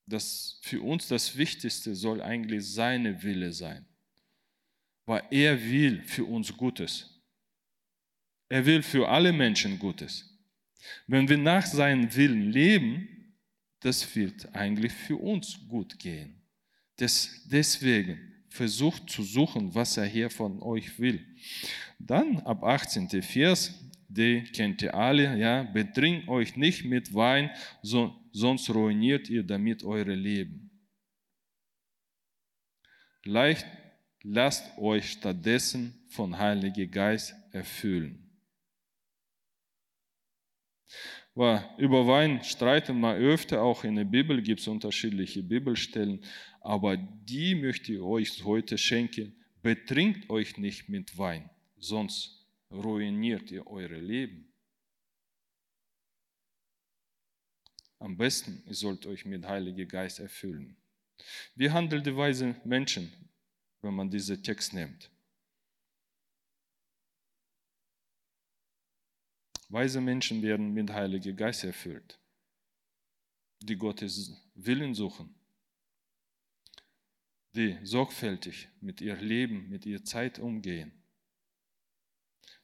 Das 0.09 0.61
für 0.63 0.81
uns 0.83 1.09
das 1.09 1.37
Wichtigste 1.37 1.97
soll 1.97 2.23
eigentlich 2.23 2.65
seine 2.65 3.21
Wille 3.25 3.53
sein. 3.53 3.85
Weil 5.05 5.27
er 5.33 5.61
will 5.61 6.01
für 6.05 6.25
uns 6.25 6.57
Gutes. 6.57 7.16
Er 8.49 8.65
will 8.65 8.83
für 8.83 9.09
alle 9.09 9.33
Menschen 9.33 9.79
Gutes. 9.79 10.33
Wenn 11.07 11.29
wir 11.29 11.39
nach 11.39 11.67
seinem 11.67 12.15
Willen 12.15 12.51
leben, 12.51 13.09
das 13.81 14.15
wird 14.15 14.55
eigentlich 14.55 14.93
für 14.93 15.17
uns 15.17 15.59
gut 15.69 15.99
gehen. 15.99 16.43
Das, 16.97 17.43
deswegen 17.47 18.19
versucht 18.49 19.11
zu 19.11 19.23
suchen, 19.23 19.75
was 19.75 19.97
er 19.97 20.07
hier 20.07 20.31
von 20.31 20.63
euch 20.63 20.99
will. 20.99 21.25
Dann 21.99 22.39
ab 22.41 22.65
18. 22.65 23.23
Vers, 23.23 23.75
die 24.09 24.43
kennt 24.43 24.81
ihr 24.83 24.95
alle, 24.95 25.37
ja, 25.37 25.63
betrinkt 25.65 26.29
euch 26.29 26.57
nicht 26.57 26.85
mit 26.85 27.13
Wein, 27.13 27.51
so, 27.83 28.15
sonst 28.33 28.71
ruiniert 28.71 29.29
ihr 29.29 29.43
damit 29.43 29.83
eure 29.83 30.15
Leben. 30.15 30.71
Leicht 33.25 33.67
lasst 34.23 34.79
euch 34.79 35.11
stattdessen 35.11 36.07
von 36.09 36.39
Heiligen 36.39 36.91
Geist 36.91 37.35
erfüllen. 37.53 38.26
Weil 41.35 41.69
über 41.79 42.07
Wein 42.07 42.43
streiten 42.43 43.01
wir 43.01 43.15
öfter, 43.15 43.63
auch 43.63 43.85
in 43.85 43.97
der 43.97 44.05
Bibel 44.05 44.41
gibt 44.41 44.61
es 44.61 44.69
unterschiedliche 44.69 45.43
Bibelstellen, 45.43 46.25
aber 46.61 46.97
die 46.97 47.55
möchte 47.55 47.93
ich 47.93 48.01
euch 48.01 48.45
heute 48.45 48.79
schenken. 48.79 49.35
Betrinkt 49.63 50.31
euch 50.31 50.57
nicht 50.57 50.89
mit 50.89 51.19
Wein, 51.19 51.51
sonst 51.77 52.47
ruiniert 52.71 53.51
ihr 53.51 53.67
eure 53.67 53.99
Leben. 53.99 54.53
Am 57.99 58.17
besten, 58.17 58.63
ihr 58.67 58.75
sollt 58.75 59.07
euch 59.07 59.25
mit 59.25 59.47
Heiligen 59.47 59.89
Geist 59.89 60.21
erfüllen. 60.21 60.77
Wie 61.55 61.71
handeln 61.71 62.05
die 62.05 62.17
weisen 62.17 62.57
Menschen, 62.65 63.13
wenn 63.81 63.95
man 63.95 64.11
diesen 64.11 64.43
Text 64.43 64.75
nimmt? 64.75 65.11
Weise 69.69 70.01
Menschen 70.01 70.43
werden 70.43 70.73
mit 70.73 70.91
Heiliger 70.91 71.33
Geist 71.33 71.65
erfüllt, 71.65 72.21
die 73.61 73.77
Gottes 73.77 74.33
Willen 74.55 74.95
suchen, 74.95 75.35
die 77.53 77.79
sorgfältig 77.83 78.69
mit 78.81 79.01
ihr 79.01 79.17
Leben, 79.17 79.69
mit 79.69 79.85
ihrer 79.87 80.05
Zeit 80.05 80.39
umgehen. 80.39 80.93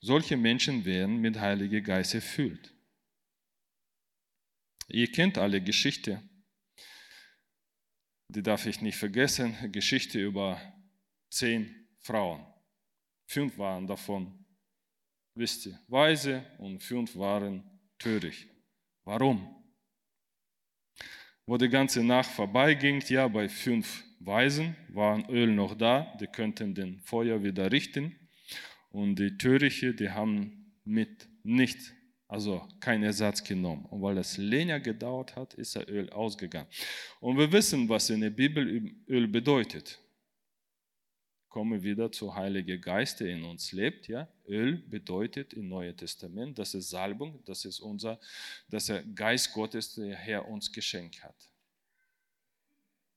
Solche 0.00 0.36
Menschen 0.36 0.84
werden 0.84 1.20
mit 1.20 1.38
Heiliger 1.38 1.80
Geist 1.80 2.14
erfüllt. 2.14 2.74
Ihr 4.88 5.10
kennt 5.10 5.38
alle 5.38 5.60
Geschichte, 5.62 6.22
die 8.28 8.42
darf 8.42 8.66
ich 8.66 8.80
nicht 8.80 8.96
vergessen, 8.96 9.72
Geschichte 9.72 10.20
über 10.20 10.60
zehn 11.30 11.88
Frauen. 11.98 12.46
Fünf 13.26 13.58
waren 13.58 13.86
davon, 13.86 14.41
wisst 15.34 15.66
ihr, 15.66 15.78
weise 15.88 16.44
und 16.58 16.82
fünf 16.82 17.16
waren 17.16 17.62
töricht. 17.98 18.48
Warum? 19.04 19.48
Wo 21.46 21.56
die 21.56 21.68
ganze 21.68 22.04
Nacht 22.04 22.30
vorbeiging, 22.30 23.02
ja, 23.08 23.26
bei 23.28 23.48
fünf 23.48 24.04
Weisen 24.20 24.76
waren 24.88 25.28
Öl 25.28 25.48
noch 25.48 25.76
da, 25.76 26.16
die 26.20 26.26
könnten 26.26 26.74
den 26.74 27.00
Feuer 27.00 27.42
wieder 27.42 27.70
richten. 27.72 28.16
Und 28.90 29.18
die 29.18 29.36
Töriche, 29.36 29.94
die 29.94 30.10
haben 30.10 30.72
mit 30.84 31.28
nichts, 31.42 31.92
also 32.28 32.68
keinen 32.78 33.02
Ersatz 33.04 33.42
genommen. 33.42 33.86
Und 33.86 34.02
weil 34.02 34.14
das 34.14 34.36
länger 34.36 34.80
gedauert 34.80 35.34
hat, 35.34 35.54
ist 35.54 35.74
das 35.74 35.88
Öl 35.88 36.10
ausgegangen. 36.10 36.68
Und 37.20 37.38
wir 37.38 37.50
wissen, 37.50 37.88
was 37.88 38.10
in 38.10 38.20
der 38.20 38.30
Bibel 38.30 38.94
Öl 39.08 39.26
bedeutet. 39.26 39.98
Kommen 41.52 41.82
wieder 41.82 42.10
zu 42.10 42.34
Heilige 42.34 42.80
Geist, 42.80 43.20
der 43.20 43.28
in 43.28 43.44
uns 43.44 43.72
lebt. 43.72 44.08
Ja? 44.08 44.26
Öl 44.48 44.78
bedeutet 44.88 45.52
im 45.52 45.68
Neuen 45.68 45.94
Testament, 45.94 46.58
das 46.58 46.72
ist 46.72 46.88
Salbung, 46.88 47.44
das 47.44 47.66
ist 47.66 47.78
unser, 47.78 48.18
das 48.70 48.86
der 48.86 49.02
Geist 49.02 49.52
Gottes, 49.52 49.94
der 49.94 50.16
Herr 50.16 50.48
uns 50.48 50.72
geschenkt 50.72 51.22
hat. 51.22 51.36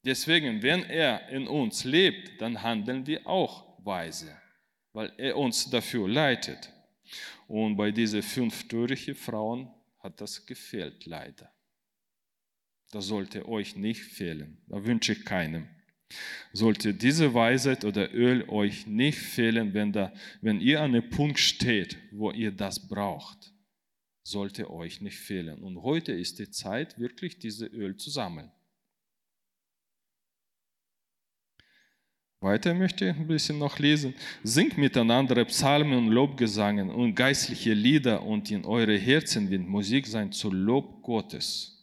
Deswegen, 0.03 0.61
wenn 0.61 0.83
er 0.83 1.29
in 1.29 1.47
uns 1.47 1.85
lebt, 1.85 2.41
dann 2.41 2.61
handeln 2.61 3.07
wir 3.07 3.25
auch 3.25 3.79
weise, 3.85 4.37
weil 4.91 5.13
er 5.15 5.37
uns 5.37 5.69
dafür 5.69 6.09
leitet. 6.09 6.73
Und 7.47 7.77
bei 7.77 7.91
diesen 7.91 8.21
fünf 8.21 8.67
törichten 8.67 9.15
Frauen 9.15 9.71
hat 9.99 10.19
das 10.19 10.45
gefehlt, 10.45 11.05
leider. 11.05 11.49
Das 12.91 13.05
sollte 13.05 13.47
euch 13.47 13.77
nicht 13.77 14.01
fehlen. 14.03 14.61
Da 14.67 14.85
wünsche 14.85 15.13
ich 15.13 15.23
keinem. 15.23 15.69
Sollte 16.53 16.93
diese 16.93 17.33
Weisheit 17.33 17.83
oder 17.83 18.13
Öl 18.13 18.47
euch 18.49 18.87
nicht 18.87 19.17
fehlen, 19.17 19.73
wenn, 19.73 19.91
da, 19.91 20.13
wenn 20.41 20.61
ihr 20.61 20.81
an 20.81 20.95
einem 20.95 21.09
Punkt 21.09 21.39
steht, 21.39 21.97
wo 22.11 22.31
ihr 22.31 22.51
das 22.51 22.87
braucht, 22.87 23.53
sollte 24.23 24.71
euch 24.71 25.01
nicht 25.01 25.17
fehlen. 25.17 25.61
Und 25.61 25.81
heute 25.81 26.11
ist 26.13 26.39
die 26.39 26.49
Zeit, 26.49 26.97
wirklich 26.99 27.39
diese 27.39 27.65
Öl 27.67 27.97
zu 27.97 28.09
sammeln. 28.09 28.51
Weiter 32.41 32.75
möchte 32.75 33.09
ich 33.09 33.15
ein 33.15 33.27
bisschen 33.27 33.57
noch 33.57 33.79
lesen. 33.79 34.13
Singt 34.43 34.77
miteinander 34.77 35.43
Psalmen 35.45 35.97
und 35.97 36.07
Lobgesangen 36.09 36.91
und 36.91 37.15
geistliche 37.15 37.73
Lieder 37.73 38.21
und 38.21 38.51
in 38.51 38.65
eure 38.65 38.97
Herzen 38.97 39.49
wird 39.49 39.63
Musik 39.63 40.05
sein 40.05 40.31
zu 40.31 40.51
Lob 40.51 41.01
Gottes. 41.01 41.75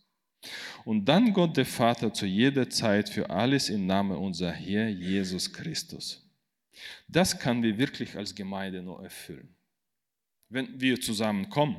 Und 0.84 1.04
dann 1.04 1.32
Gott 1.32 1.56
der 1.56 1.66
Vater 1.66 2.12
zu 2.12 2.26
jeder 2.26 2.68
Zeit 2.68 3.08
für 3.08 3.30
alles 3.30 3.68
im 3.68 3.86
Namen 3.86 4.16
unser 4.16 4.50
Herr 4.50 4.88
Jesus 4.88 5.52
Christus. 5.52 6.28
Das 7.08 7.38
kann 7.38 7.62
wir 7.62 7.78
wirklich 7.78 8.16
als 8.16 8.34
Gemeinde 8.34 8.82
nur 8.82 9.02
erfüllen. 9.02 9.54
Wenn 10.48 10.80
wir 10.80 11.00
zusammenkommen, 11.00 11.76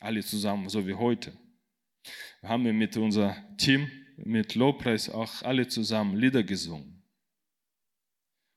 alle 0.00 0.22
zusammen, 0.22 0.68
so 0.68 0.86
wie 0.86 0.94
heute, 0.94 1.32
haben 2.42 2.64
wir 2.64 2.72
mit 2.72 2.96
unserem 2.96 3.34
Team, 3.56 3.90
mit 4.16 4.54
Lobpreis 4.54 5.08
auch 5.10 5.42
alle 5.42 5.66
zusammen 5.68 6.16
Lieder 6.16 6.42
gesungen. 6.42 7.02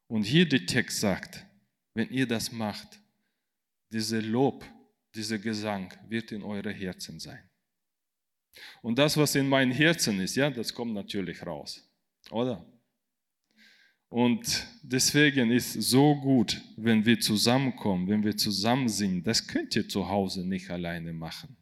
Und 0.07 0.23
hier 0.23 0.47
der 0.47 0.65
Text 0.65 0.99
sagt, 0.99 1.45
wenn 1.93 2.09
ihr 2.09 2.27
das 2.27 2.51
macht, 2.51 2.99
dieser 3.91 4.21
Lob, 4.21 4.65
dieser 5.15 5.39
Gesang 5.39 5.93
wird 6.07 6.31
in 6.31 6.43
eure 6.43 6.71
Herzen 6.71 7.19
sein. 7.19 7.50
Und 8.81 8.97
das, 8.97 9.17
was 9.17 9.35
in 9.35 9.47
meinem 9.47 9.71
Herzen 9.71 10.19
ist, 10.19 10.35
ja, 10.35 10.49
das 10.49 10.73
kommt 10.73 10.93
natürlich 10.93 11.45
raus, 11.45 11.89
oder? 12.29 12.65
Und 14.11 14.67
deswegen 14.83 15.51
ist 15.51 15.71
so 15.73 16.15
gut, 16.15 16.61
wenn 16.75 17.05
wir 17.05 17.17
zusammenkommen, 17.21 18.09
wenn 18.09 18.23
wir 18.25 18.35
zusammen 18.35 18.89
singen. 18.89 19.23
Das 19.23 19.47
könnt 19.47 19.73
ihr 19.77 19.87
zu 19.87 20.09
Hause 20.09 20.45
nicht 20.45 20.69
alleine 20.69 21.13
machen. 21.13 21.55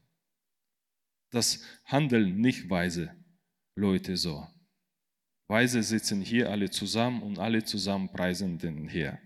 Das 1.30 1.63
handeln 1.86 2.41
nicht 2.41 2.67
weise 2.67 3.15
Leute 3.75 4.17
so. 4.17 4.47
Weise 5.47 5.84
sitzen 5.84 6.21
hier 6.21 6.49
alle 6.49 6.71
zusammen 6.71 7.21
und 7.21 7.38
alle 7.38 7.63
zusammen 7.63 8.12
preisen 8.12 8.58
den 8.58 8.88
Herr. 8.88 9.19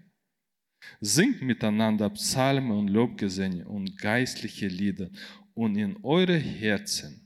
Singt 0.99 1.41
miteinander 1.41 2.10
Psalmen 2.10 2.71
und 2.71 2.89
Lobgesänge 2.89 3.65
und 3.65 3.97
geistliche 3.99 4.67
Lieder 4.67 5.10
und 5.54 5.78
in 5.78 5.97
eure 6.04 6.38
Herzen 6.38 7.22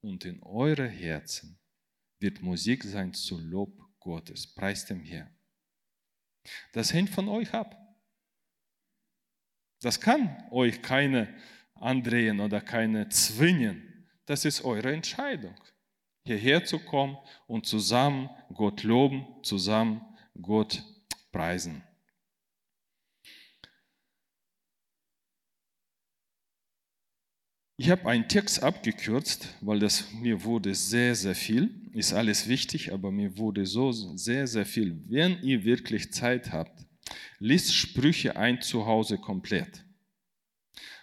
und 0.00 0.24
in 0.24 0.42
eure 0.42 0.88
Herzen 0.88 1.58
wird 2.20 2.42
Musik 2.42 2.84
sein 2.84 3.14
zu 3.14 3.38
Lob 3.38 3.72
Gottes. 4.00 4.46
Preist 4.54 4.90
dem 4.90 5.02
Herrn. 5.02 5.34
Das 6.72 6.92
hängt 6.92 7.10
von 7.10 7.28
euch 7.28 7.52
ab. 7.52 7.76
Das 9.80 10.00
kann 10.00 10.44
euch 10.50 10.82
keine 10.82 11.32
andrehen 11.74 12.40
oder 12.40 12.60
keine 12.60 13.08
zwingen. 13.08 14.08
Das 14.26 14.44
ist 14.44 14.64
eure 14.64 14.92
Entscheidung, 14.92 15.54
hierher 16.24 16.64
zu 16.64 16.78
kommen 16.78 17.16
und 17.46 17.66
zusammen 17.66 18.28
Gott 18.52 18.82
loben, 18.82 19.26
zusammen 19.42 20.02
Gott 20.40 20.82
preisen. 21.30 21.82
Ich 27.80 27.90
habe 27.90 28.08
einen 28.08 28.26
Text 28.26 28.60
abgekürzt, 28.60 29.54
weil 29.60 29.78
das 29.78 30.12
mir 30.12 30.42
wurde 30.42 30.74
sehr, 30.74 31.14
sehr 31.14 31.36
viel. 31.36 31.88
Ist 31.92 32.12
alles 32.12 32.48
wichtig, 32.48 32.92
aber 32.92 33.12
mir 33.12 33.38
wurde 33.38 33.64
so 33.66 33.92
sehr, 33.92 34.48
sehr 34.48 34.66
viel. 34.66 35.00
Wenn 35.06 35.40
ihr 35.44 35.62
wirklich 35.62 36.12
Zeit 36.12 36.50
habt, 36.50 36.84
liest 37.38 37.72
Sprüche 37.72 38.34
ein 38.36 38.60
zu 38.60 38.84
Hause 38.84 39.16
komplett. 39.16 39.84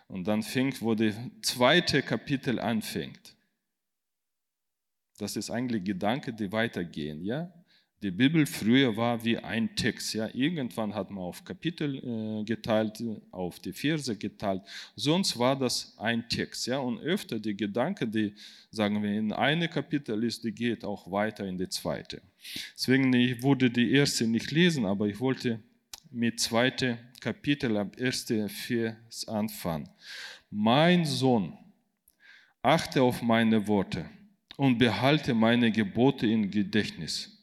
Und 0.10 0.28
dann 0.28 0.44
fängt, 0.44 0.82
wo 0.82 0.94
das 0.96 1.16
zweite 1.42 2.02
Kapitel 2.02 2.60
anfängt. 2.60 3.38
Das 5.18 5.38
ist 5.38 5.50
eigentlich 5.50 5.86
Gedanke, 5.86 6.34
die 6.34 6.52
weitergehen, 6.52 7.24
ja? 7.24 7.54
Die 8.06 8.12
Bibel 8.12 8.46
früher 8.46 8.96
war 8.96 9.26
wie 9.26 9.36
ein 9.36 9.76
Text. 9.76 10.13
Ja? 10.13 10.30
Irgendwann 10.32 10.94
hat 10.94 11.10
man 11.10 11.24
auf 11.24 11.44
Kapitel 11.44 11.96
äh, 11.96 12.44
geteilt, 12.44 13.04
auf 13.32 13.60
die 13.60 13.74
Verse 13.74 14.15
geteilt. 14.15 14.62
Sonst 14.96 15.39
war 15.39 15.58
das 15.58 15.98
ein 15.98 16.30
Text. 16.30 16.68
Ja? 16.68 16.78
Und 16.78 17.00
öfter 17.00 17.39
die 17.39 17.58
Gedanke, 17.58 18.08
die, 18.08 18.36
sagen 18.70 19.02
wir, 19.02 19.12
in 19.12 19.34
eine 19.34 19.68
Kapitel 19.68 20.24
ist, 20.24 20.44
die 20.44 20.52
geht 20.52 20.86
auch 20.86 21.10
weiter 21.10 21.48
in 21.48 21.58
die 21.58 21.68
zweite. 21.68 22.22
Deswegen 22.76 23.12
ich 23.12 23.41
wurde 23.41 23.72
die 23.72 23.91
erste 23.94 24.28
nicht 24.28 24.52
lesen, 24.52 24.86
aber 24.86 25.08
ich 25.08 25.20
wollte 25.20 25.60
mit 26.12 26.39
zweite 26.39 27.00
Kapitel 27.20 27.76
ab 27.76 28.00
erste 28.00 28.48
Vers 28.50 29.28
anfangen. 29.28 29.89
Mein 30.52 31.06
Sohn, 31.06 31.58
achte 32.62 33.02
auf 33.02 33.24
meine 33.24 33.68
Worte 33.68 34.08
und 34.58 34.78
behalte 34.78 35.34
meine 35.34 35.72
Gebote 35.72 36.28
in 36.28 36.52
Gedächtnis 36.52 37.35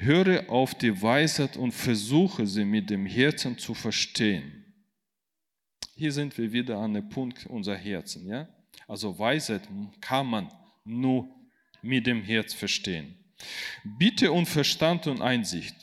Höre 0.00 0.48
auf 0.48 0.76
die 0.76 1.02
Weisheit 1.02 1.56
und 1.56 1.72
versuche 1.72 2.46
sie 2.46 2.64
mit 2.64 2.88
dem 2.88 3.04
Herzen 3.04 3.58
zu 3.58 3.74
verstehen. 3.74 4.64
Hier 5.96 6.12
sind 6.12 6.38
wir 6.38 6.52
wieder 6.52 6.78
an 6.78 6.94
dem 6.94 7.08
Punkt 7.08 7.46
unser 7.46 7.74
Herzen. 7.74 8.28
Ja? 8.28 8.48
Also 8.86 9.18
Weisheit 9.18 9.62
kann 10.00 10.28
man 10.28 10.52
nur 10.84 11.28
mit 11.82 12.06
dem 12.06 12.22
Herz 12.22 12.54
verstehen. 12.54 13.16
Bitte 13.98 14.30
um 14.30 14.46
Verstand 14.46 15.08
und 15.08 15.20
Einsicht 15.20 15.74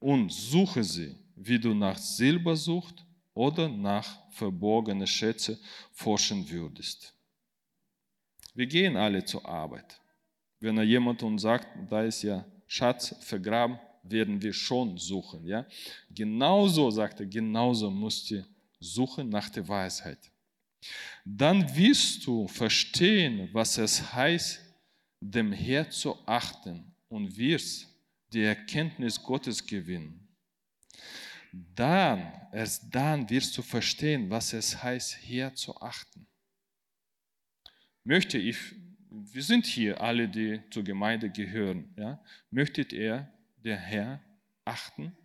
und 0.00 0.32
suche 0.32 0.82
sie, 0.82 1.14
wie 1.36 1.60
du 1.60 1.74
nach 1.74 1.96
Silber 1.96 2.56
suchst 2.56 3.04
oder 3.34 3.68
nach 3.68 4.18
verborgene 4.32 5.06
Schätze 5.06 5.60
forschen 5.92 6.50
würdest. 6.50 7.14
Wir 8.52 8.66
gehen 8.66 8.96
alle 8.96 9.24
zur 9.24 9.48
Arbeit. 9.48 10.00
Wenn 10.58 10.82
jemand 10.82 11.22
uns 11.22 11.42
sagt, 11.42 11.68
da 11.88 12.02
ist 12.02 12.24
ja 12.24 12.44
Schatz 12.68 13.16
vergraben, 13.20 13.78
werden 14.02 14.40
wir 14.40 14.52
schon 14.52 14.96
suchen. 14.96 15.44
Ja? 15.44 15.66
Genauso, 16.10 16.90
sagt 16.90 17.20
er, 17.20 17.26
genauso 17.26 17.90
musst 17.90 18.30
du 18.30 18.44
suchen 18.78 19.28
nach 19.28 19.48
der 19.50 19.66
Weisheit. 19.66 20.30
Dann 21.24 21.74
wirst 21.74 22.24
du 22.26 22.46
verstehen, 22.46 23.48
was 23.52 23.78
es 23.78 24.12
heißt, 24.12 24.60
dem 25.20 25.52
Herr 25.52 25.90
zu 25.90 26.16
achten 26.26 26.94
und 27.08 27.36
wirst 27.36 27.88
die 28.32 28.42
Erkenntnis 28.42 29.20
Gottes 29.20 29.66
gewinnen. 29.66 30.28
Dann, 31.74 32.32
erst 32.52 32.84
dann 32.94 33.28
wirst 33.28 33.56
du 33.56 33.62
verstehen, 33.62 34.30
was 34.30 34.52
es 34.52 34.80
heißt, 34.80 35.18
Herr 35.22 35.54
zu 35.54 35.74
achten. 35.80 36.26
Möchte 38.04 38.38
ich 38.38 38.56
wir 39.32 39.42
sind 39.42 39.66
hier 39.66 40.00
alle, 40.00 40.28
die 40.28 40.60
zur 40.70 40.84
Gemeinde 40.84 41.30
gehören. 41.30 41.92
Ja? 41.96 42.22
Möchtet 42.50 42.92
ihr 42.92 43.28
der 43.64 43.76
Herr 43.76 44.20
achten? 44.64 45.16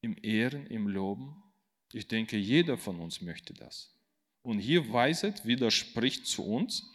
im 0.00 0.16
Ehren, 0.22 0.66
im 0.66 0.88
Loben. 0.88 1.42
Ich 1.92 2.06
denke, 2.06 2.36
jeder 2.36 2.78
von 2.78 3.00
uns 3.00 3.20
möchte 3.20 3.52
das. 3.54 3.94
Und 4.42 4.58
hier 4.58 4.90
Weisheit 4.92 5.44
widerspricht 5.44 6.26
zu 6.26 6.44
uns, 6.44 6.88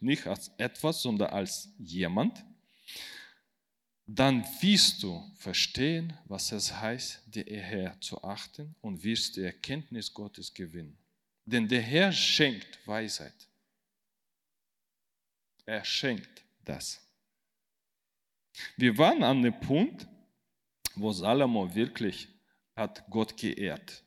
nicht 0.00 0.26
als 0.26 0.48
etwas, 0.58 1.02
sondern 1.02 1.30
als 1.30 1.70
jemand. 1.78 2.44
Dann 4.06 4.44
wirst 4.60 5.02
du 5.02 5.22
verstehen, 5.36 6.12
was 6.26 6.52
es 6.52 6.72
heißt, 6.80 7.22
den 7.26 7.46
Herr 7.46 8.00
zu 8.00 8.22
achten 8.22 8.74
und 8.80 9.02
wirst 9.02 9.36
die 9.36 9.42
Erkenntnis 9.42 10.12
Gottes 10.12 10.52
gewinnen. 10.52 10.98
Denn 11.44 11.66
der 11.66 11.82
Herr 11.82 12.12
schenkt 12.12 12.86
Weisheit. 12.86 13.48
Er 15.66 15.84
schenkt 15.84 16.44
das. 16.64 17.00
Wir 18.76 18.96
waren 18.98 19.22
an 19.22 19.42
dem 19.42 19.58
Punkt, 19.60 20.06
wo 20.94 21.12
Salomo 21.12 21.74
wirklich 21.74 22.28
hat 22.76 23.04
Gott 23.08 23.36
geehrt. 23.36 24.02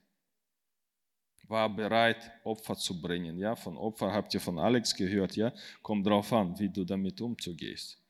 War 1.47 1.69
bereit, 1.69 2.31
Opfer 2.43 2.75
zu 2.75 2.99
bringen. 2.99 3.37
Ja, 3.37 3.55
von 3.55 3.77
Opfer 3.77 4.11
habt 4.11 4.33
ihr 4.33 4.41
von 4.41 4.57
Alex 4.57 4.95
gehört. 4.95 5.35
Ja, 5.35 5.53
kommt 5.83 6.05
drauf 6.05 6.33
an, 6.33 6.57
wie 6.57 6.69
du 6.69 6.83
damit 6.83 7.21
umzugehst. 7.21 8.01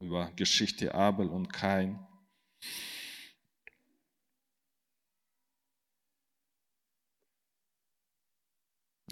Über 0.00 0.30
Geschichte 0.32 0.94
Abel 0.94 1.28
und 1.28 1.52
Kain. 1.52 1.98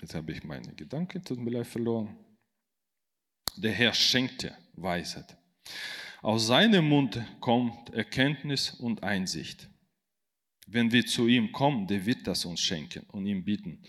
Jetzt 0.00 0.14
habe 0.14 0.32
ich 0.32 0.44
meine 0.44 0.72
Gedanken, 0.74 1.22
tut 1.22 1.38
mir 1.38 1.50
leid, 1.50 1.66
verloren. 1.66 2.16
Der 3.60 3.72
Herr 3.72 3.92
schenkte 3.92 4.56
Weisheit. 4.74 5.36
Aus 6.22 6.46
seinem 6.46 6.88
Mund 6.88 7.20
kommt 7.40 7.90
Erkenntnis 7.90 8.70
und 8.70 9.02
Einsicht. 9.02 9.68
Wenn 10.68 10.92
wir 10.92 11.04
zu 11.04 11.26
ihm 11.26 11.50
kommen, 11.50 11.88
der 11.88 12.06
wird 12.06 12.24
das 12.28 12.44
uns 12.44 12.60
schenken 12.60 13.04
und 13.08 13.26
ihm 13.26 13.44
bieten. 13.44 13.82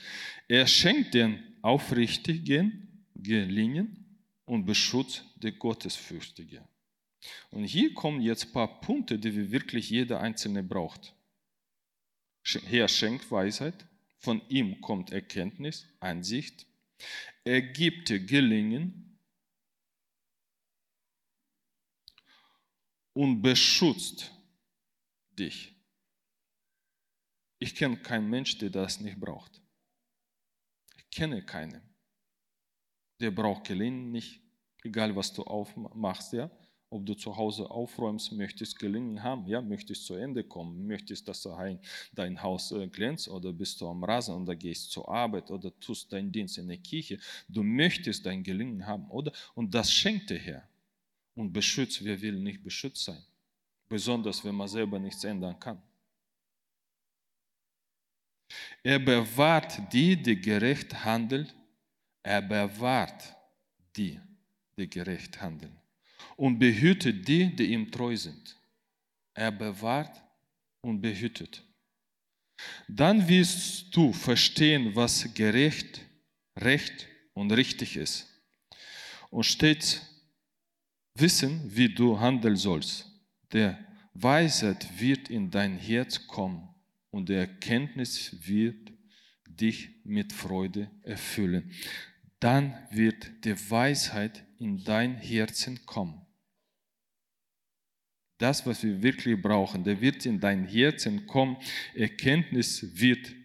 Er 0.48 0.66
schenkt 0.66 1.14
den 1.14 1.44
Aufrichtigen 1.62 3.06
Gelingen 3.14 4.18
und 4.46 4.66
beschützt 4.66 5.24
den 5.36 5.60
Gottesfürchtigen. 5.60 6.64
Und 7.52 7.66
hier 7.66 7.94
kommen 7.94 8.22
jetzt 8.22 8.48
ein 8.48 8.54
paar 8.54 8.82
Punkte, 8.82 9.20
die 9.20 9.36
wir 9.36 9.52
wirklich 9.52 9.92
jeder 9.92 10.20
Einzelne 10.20 10.64
braucht. 10.64 11.14
Er 12.72 12.88
schenkt 12.88 13.30
Weisheit, 13.30 13.86
von 14.18 14.42
ihm 14.50 14.82
kommt 14.82 15.12
Erkenntnis, 15.12 15.86
Einsicht. 16.00 16.66
Er 17.44 17.62
gibt 17.62 18.08
Gelingen 18.08 19.09
und 23.20 23.42
beschützt 23.42 24.32
dich. 25.38 25.76
Ich 27.60 27.76
kenne 27.76 27.98
keinen 27.98 28.30
Mensch, 28.30 28.58
der 28.60 28.70
das 28.70 29.02
nicht 29.02 29.20
braucht. 29.20 29.62
Ich 30.96 31.10
kenne 31.12 31.46
keinen. 31.46 31.82
Der 33.20 33.32
braucht 33.32 33.66
Gelingen 33.66 34.14
nicht, 34.14 34.42
egal 34.84 35.14
was 35.18 35.34
du 35.34 35.44
aufmachst, 35.44 36.32
ja. 36.32 36.50
Ob 36.90 37.06
du 37.06 37.14
zu 37.14 37.36
Hause 37.36 37.70
aufräumst, 37.70 38.32
möchtest 38.32 38.80
Gelingen 38.80 39.22
haben, 39.22 39.46
ja, 39.48 39.62
möchtest 39.62 40.06
zu 40.06 40.14
Ende 40.14 40.46
kommen, 40.46 40.88
möchtest, 40.88 41.28
dass 41.28 41.46
dein 42.14 42.42
Haus 42.42 42.72
äh, 42.72 42.88
glänzt 42.88 43.28
oder 43.28 43.52
bist 43.52 43.82
du 43.82 43.90
am 43.90 44.02
Rasen 44.02 44.44
oder 44.44 44.56
gehst 44.56 44.92
zur 44.92 45.10
Arbeit 45.10 45.52
oder 45.52 45.78
tust 45.82 46.14
deinen 46.14 46.32
Dienst 46.32 46.58
in 46.58 46.70
der 46.70 46.78
Kirche. 46.78 47.20
Du 47.50 47.64
möchtest 47.64 48.26
dein 48.26 48.44
Gelingen 48.44 48.88
haben, 48.88 49.12
oder? 49.12 49.34
Und 49.56 49.76
das 49.76 49.92
schenkt 49.92 50.30
der 50.30 50.40
Herr. 50.40 50.69
Und 51.40 51.54
beschützt, 51.54 52.04
wer 52.04 52.20
will 52.20 52.34
nicht 52.34 52.62
beschützt 52.62 53.06
sein? 53.06 53.24
Besonders, 53.88 54.44
wenn 54.44 54.56
man 54.56 54.68
selber 54.68 55.00
nichts 55.00 55.24
ändern 55.24 55.58
kann. 55.58 55.82
Er 58.84 59.00
bewahrt 59.00 59.82
die, 59.94 60.22
die 60.22 60.36
gerecht 60.42 60.94
handeln. 61.06 61.50
Er 62.22 62.42
bewahrt 62.42 63.34
die, 63.96 64.20
die 64.78 64.90
gerecht 64.90 65.40
handeln. 65.40 65.80
Und 66.36 66.60
behütet 66.60 67.26
die, 67.26 67.56
die 67.56 67.72
ihm 67.72 67.90
treu 67.90 68.18
sind. 68.18 68.58
Er 69.34 69.54
bewahrt 69.54 70.22
und 70.82 71.00
behütet. 71.00 71.64
Dann 72.90 73.26
wirst 73.30 73.96
du 73.96 74.12
verstehen, 74.12 74.94
was 74.94 75.34
gerecht, 75.34 76.02
recht 76.58 77.08
und 77.34 77.54
richtig 77.54 77.96
ist. 77.96 78.28
Und 79.30 79.46
stets 79.46 80.09
wissen, 81.16 81.62
wie 81.66 81.94
du 81.94 82.20
handeln 82.20 82.56
sollst. 82.56 83.06
Der 83.52 83.78
Weisheit 84.14 85.00
wird 85.00 85.30
in 85.30 85.50
dein 85.50 85.78
Herz 85.78 86.28
kommen 86.28 86.68
und 87.12 87.30
die 87.30 87.34
Erkenntnis 87.34 88.36
wird 88.48 88.92
dich 89.46 89.90
mit 90.04 90.34
Freude 90.34 90.90
erfüllen. 91.04 91.72
Dann 92.40 92.74
wird 92.92 93.44
die 93.44 93.56
Weisheit 93.70 94.46
in 94.60 94.84
dein 94.84 95.16
Herzen 95.18 95.86
kommen. 95.86 96.26
Das, 98.38 98.66
was 98.66 98.84
wir 98.84 99.04
wirklich 99.04 99.42
brauchen, 99.42 99.84
der 99.84 100.00
wird 100.00 100.26
in 100.26 100.40
dein 100.40 100.66
Herzen 100.66 101.28
kommen. 101.28 101.58
Erkenntnis 101.94 102.98
wird 102.98 103.36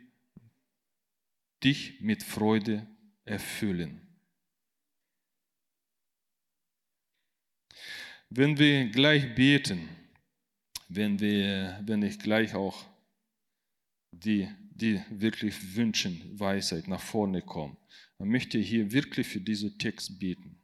dich 1.65 2.01
mit 2.01 2.23
Freude 2.23 2.87
erfüllen. 3.25 4.04
Wenn 8.37 8.59
wir 8.59 8.87
gleich 8.87 9.33
beten, 9.37 9.89
wenn, 10.89 11.21
wir, 11.21 11.81
wenn 11.85 12.03
ich 12.03 12.19
gleich 12.19 12.53
auch 12.53 12.85
die, 14.11 14.49
die 14.73 15.01
wirklich 15.09 15.77
wünschen, 15.77 16.21
Weisheit 16.37 16.89
nach 16.89 17.01
vorne 17.01 17.43
kommen. 17.43 17.77
Man 18.19 18.31
möchte 18.31 18.59
hier 18.59 18.91
wirklich 18.91 19.29
für 19.29 19.41
diesen 19.41 19.79
Text 19.79 20.19
beten. 20.19 20.59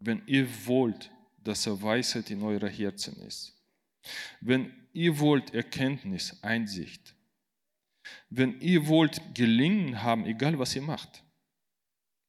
Wenn 0.00 0.22
ihr 0.26 0.46
wollt, 0.66 1.10
dass 1.42 1.66
er 1.66 1.80
Weisheit 1.80 2.30
in 2.30 2.42
eurer 2.42 2.68
Herzen 2.68 3.16
ist, 3.22 3.56
wenn 4.42 4.70
ihr 4.92 5.18
wollt 5.18 5.54
Erkenntnis, 5.54 6.42
Einsicht, 6.42 7.14
wenn 8.28 8.60
ihr 8.60 8.86
wollt 8.86 9.34
Gelingen 9.34 10.02
haben, 10.02 10.26
egal 10.26 10.58
was 10.58 10.76
ihr 10.76 10.82
macht, 10.82 11.24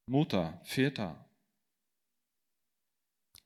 Mutter, 0.06 0.58
Väter, 0.64 1.29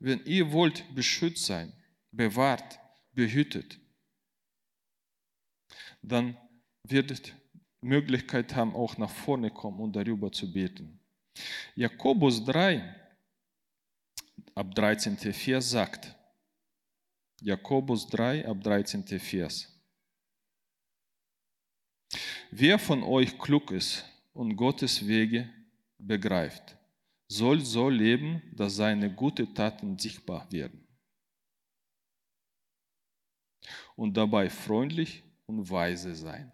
wenn 0.04 0.22
ihr 0.26 0.52
wollt 0.52 0.84
beschützt 0.94 1.46
sein, 1.46 1.72
bewahrt, 2.10 2.78
behütet, 3.12 3.80
dann 6.02 6.36
werdet 6.82 7.34
Möglichkeit 7.80 8.54
haben, 8.54 8.74
auch 8.74 8.98
nach 8.98 9.10
vorne 9.10 9.50
kommen 9.50 9.80
und 9.80 9.96
darüber 9.96 10.30
zu 10.30 10.52
beten. 10.52 11.00
Jakobus 11.74 12.44
3, 12.44 12.82
ab 14.54 14.74
13. 14.74 15.16
Vers 15.16 15.70
sagt, 15.70 16.14
Jakobus 17.40 18.06
3, 18.08 18.46
ab 18.46 18.62
13. 18.62 19.06
Vers. 19.18 19.70
Wer 22.50 22.78
von 22.78 23.02
euch 23.02 23.38
klug 23.38 23.70
ist 23.70 24.04
und 24.34 24.54
Gottes 24.54 25.06
Wege 25.06 25.48
begreift, 25.96 26.76
soll 27.28 27.60
so 27.60 27.88
leben, 27.88 28.42
dass 28.54 28.76
seine 28.76 29.12
guten 29.12 29.54
Taten 29.54 29.98
sichtbar 29.98 30.50
werden. 30.52 30.86
Und 33.96 34.16
dabei 34.16 34.50
freundlich 34.50 35.22
und 35.46 35.70
weise 35.70 36.14
sein. 36.14 36.52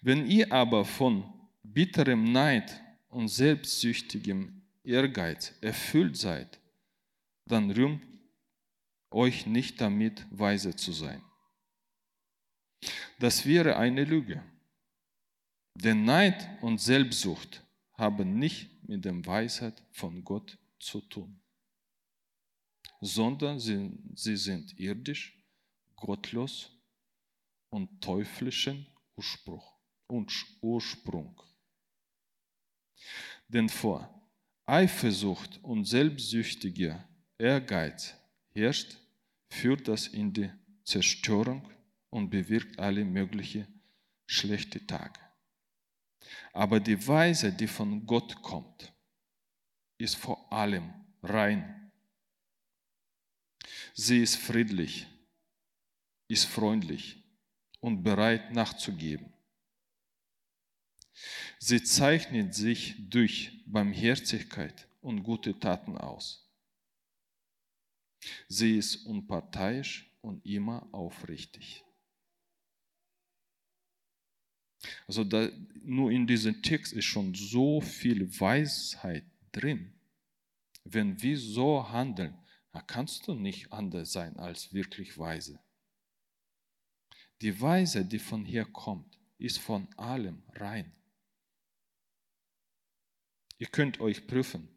Wenn 0.00 0.26
ihr 0.26 0.50
aber 0.52 0.84
von 0.84 1.24
bitterem 1.62 2.24
Neid 2.24 2.80
und 3.08 3.28
selbstsüchtigem 3.28 4.62
Ehrgeiz 4.82 5.54
erfüllt 5.60 6.16
seid, 6.16 6.58
dann 7.44 7.70
rühmt 7.70 8.02
euch 9.10 9.46
nicht 9.46 9.80
damit, 9.80 10.26
weise 10.30 10.74
zu 10.76 10.92
sein. 10.92 11.22
Das 13.18 13.44
wäre 13.46 13.76
eine 13.76 14.04
Lüge. 14.04 14.42
Denn 15.74 16.04
Neid 16.04 16.48
und 16.60 16.80
Selbstsucht 16.80 17.64
haben 17.94 18.38
nicht 18.38 18.77
mit 18.88 19.04
der 19.04 19.24
Weisheit 19.24 19.82
von 19.92 20.24
Gott 20.24 20.58
zu 20.80 21.00
tun, 21.02 21.40
sondern 23.00 23.60
sie, 23.60 23.92
sie 24.14 24.36
sind 24.36 24.78
irdisch, 24.78 25.38
gottlos 25.94 26.72
und 27.70 28.00
teuflischen 28.00 28.86
Ursprung. 30.60 31.42
Denn 33.48 33.68
vor 33.68 34.18
Eifersucht 34.66 35.62
und 35.62 35.84
selbstsüchtiger 35.84 37.06
Ehrgeiz 37.38 38.14
herrscht, 38.50 38.96
führt 39.48 39.88
das 39.88 40.08
in 40.08 40.32
die 40.32 40.50
Zerstörung 40.84 41.70
und 42.10 42.30
bewirkt 42.30 42.78
alle 42.78 43.04
möglichen 43.04 43.66
schlechte 44.26 44.86
Tage. 44.86 45.27
Aber 46.52 46.80
die 46.80 47.06
Weise, 47.06 47.52
die 47.52 47.66
von 47.66 48.06
Gott 48.06 48.42
kommt, 48.42 48.92
ist 49.98 50.16
vor 50.16 50.52
allem 50.52 50.92
rein. 51.22 51.90
Sie 53.94 54.22
ist 54.22 54.36
friedlich, 54.36 55.06
ist 56.28 56.44
freundlich 56.44 57.24
und 57.80 58.02
bereit 58.02 58.52
nachzugeben. 58.52 59.32
Sie 61.58 61.82
zeichnet 61.82 62.54
sich 62.54 62.94
durch 63.10 63.64
Barmherzigkeit 63.66 64.88
und 65.00 65.24
gute 65.24 65.58
Taten 65.58 65.98
aus. 65.98 66.48
Sie 68.48 68.76
ist 68.76 69.06
unparteiisch 69.06 70.16
und 70.20 70.44
immer 70.46 70.88
aufrichtig. 70.92 71.84
Also 75.06 75.24
da, 75.24 75.50
nur 75.82 76.10
in 76.10 76.26
diesem 76.26 76.62
Text 76.62 76.92
ist 76.92 77.04
schon 77.04 77.34
so 77.34 77.80
viel 77.80 78.28
Weisheit 78.40 79.24
drin. 79.52 79.92
Wenn 80.84 81.20
wir 81.20 81.38
so 81.38 81.90
handeln, 81.90 82.38
dann 82.72 82.86
kannst 82.86 83.26
du 83.26 83.34
nicht 83.34 83.72
anders 83.72 84.12
sein 84.12 84.36
als 84.36 84.72
wirklich 84.72 85.18
weise. 85.18 85.60
Die 87.40 87.60
Weise, 87.60 88.04
die 88.04 88.18
von 88.18 88.44
hier 88.44 88.64
kommt, 88.64 89.18
ist 89.38 89.58
von 89.58 89.86
allem 89.96 90.42
rein. 90.54 90.92
Ihr 93.58 93.68
könnt 93.68 94.00
euch 94.00 94.26
prüfen. 94.26 94.68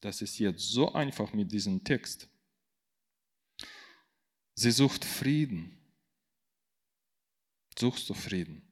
Das 0.00 0.22
ist 0.22 0.38
jetzt 0.38 0.68
so 0.70 0.92
einfach 0.92 1.32
mit 1.32 1.50
diesem 1.50 1.82
Text. 1.82 2.28
Sie 4.54 4.70
sucht 4.70 5.04
Frieden. 5.04 5.76
Suchst 7.76 8.08
du 8.08 8.14
Frieden? 8.14 8.63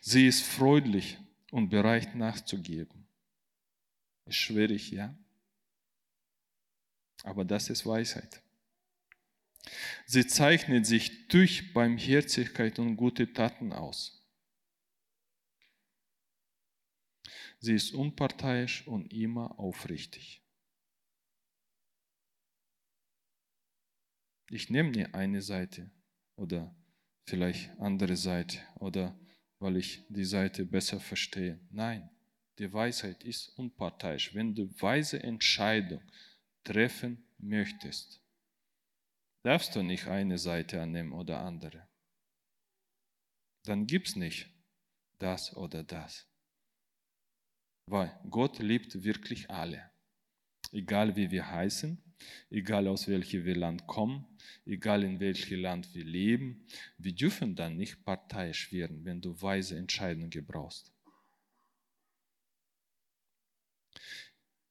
Sie 0.00 0.26
ist 0.26 0.42
freundlich 0.42 1.18
und 1.50 1.68
bereit 1.68 2.14
nachzugeben. 2.14 3.06
Ist 4.26 4.36
schwierig, 4.36 4.90
ja? 4.90 5.16
Aber 7.22 7.44
das 7.44 7.68
ist 7.68 7.84
Weisheit. 7.86 8.42
Sie 10.06 10.26
zeichnet 10.26 10.86
sich 10.86 11.28
durch 11.28 11.72
Barmherzigkeit 11.72 12.78
und 12.78 12.96
gute 12.96 13.32
Taten 13.32 13.72
aus. 13.72 14.16
Sie 17.58 17.74
ist 17.74 17.92
unparteiisch 17.92 18.86
und 18.86 19.12
immer 19.12 19.58
aufrichtig. 19.58 20.42
Ich 24.48 24.70
nehme 24.70 24.90
nie 24.90 25.04
eine 25.06 25.42
Seite 25.42 25.90
oder 26.36 26.74
vielleicht 27.26 27.70
andere 27.78 28.16
Seite 28.16 28.58
oder 28.76 29.16
weil 29.60 29.76
ich 29.76 30.04
die 30.08 30.24
Seite 30.24 30.64
besser 30.64 30.98
verstehe. 30.98 31.60
Nein, 31.70 32.10
die 32.58 32.72
Weisheit 32.72 33.22
ist 33.22 33.56
unparteiisch. 33.58 34.34
Wenn 34.34 34.54
du 34.54 34.68
weise 34.80 35.22
Entscheidung 35.22 36.02
treffen 36.64 37.24
möchtest, 37.38 38.20
darfst 39.42 39.76
du 39.76 39.82
nicht 39.82 40.08
eine 40.08 40.38
Seite 40.38 40.82
annehmen 40.82 41.12
oder 41.12 41.40
andere. 41.40 41.86
Dann 43.64 43.86
gibt 43.86 44.08
es 44.08 44.16
nicht 44.16 44.50
das 45.18 45.54
oder 45.56 45.84
das. 45.84 46.26
Weil 47.86 48.18
Gott 48.30 48.58
liebt 48.58 49.02
wirklich 49.04 49.50
alle. 49.50 49.90
Egal 50.72 51.16
wie 51.16 51.30
wir 51.30 51.50
heißen, 51.50 52.02
egal 52.50 52.88
aus 52.88 53.08
welchem 53.08 53.44
wir 53.44 53.56
Land 53.56 53.86
kommen, 53.86 54.26
egal 54.66 55.04
in 55.04 55.20
welchem 55.20 55.60
Land 55.60 55.94
wir 55.94 56.04
leben, 56.04 56.66
wir 56.98 57.12
dürfen 57.12 57.54
dann 57.56 57.76
nicht 57.76 58.04
parteiisch 58.04 58.72
werden, 58.72 59.04
wenn 59.04 59.20
du 59.20 59.40
weise 59.40 59.76
Entscheidungen 59.76 60.30
gebrauchst. 60.30 60.92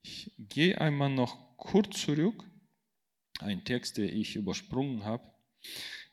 Ich 0.01 0.31
gehe 0.37 0.79
einmal 0.79 1.09
noch 1.09 1.57
kurz 1.57 2.01
zurück, 2.01 2.43
ein 3.39 3.63
Text, 3.63 3.97
den 3.97 4.09
ich 4.09 4.35
übersprungen 4.35 5.03
habe. 5.05 5.23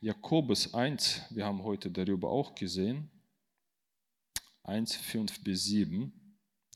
Jakobus 0.00 0.74
1, 0.74 1.22
wir 1.30 1.44
haben 1.44 1.62
heute 1.62 1.90
darüber 1.90 2.30
auch 2.30 2.54
gesehen, 2.54 3.10
1, 4.64 4.96
5 4.96 5.44
bis 5.44 5.64
7 5.64 6.12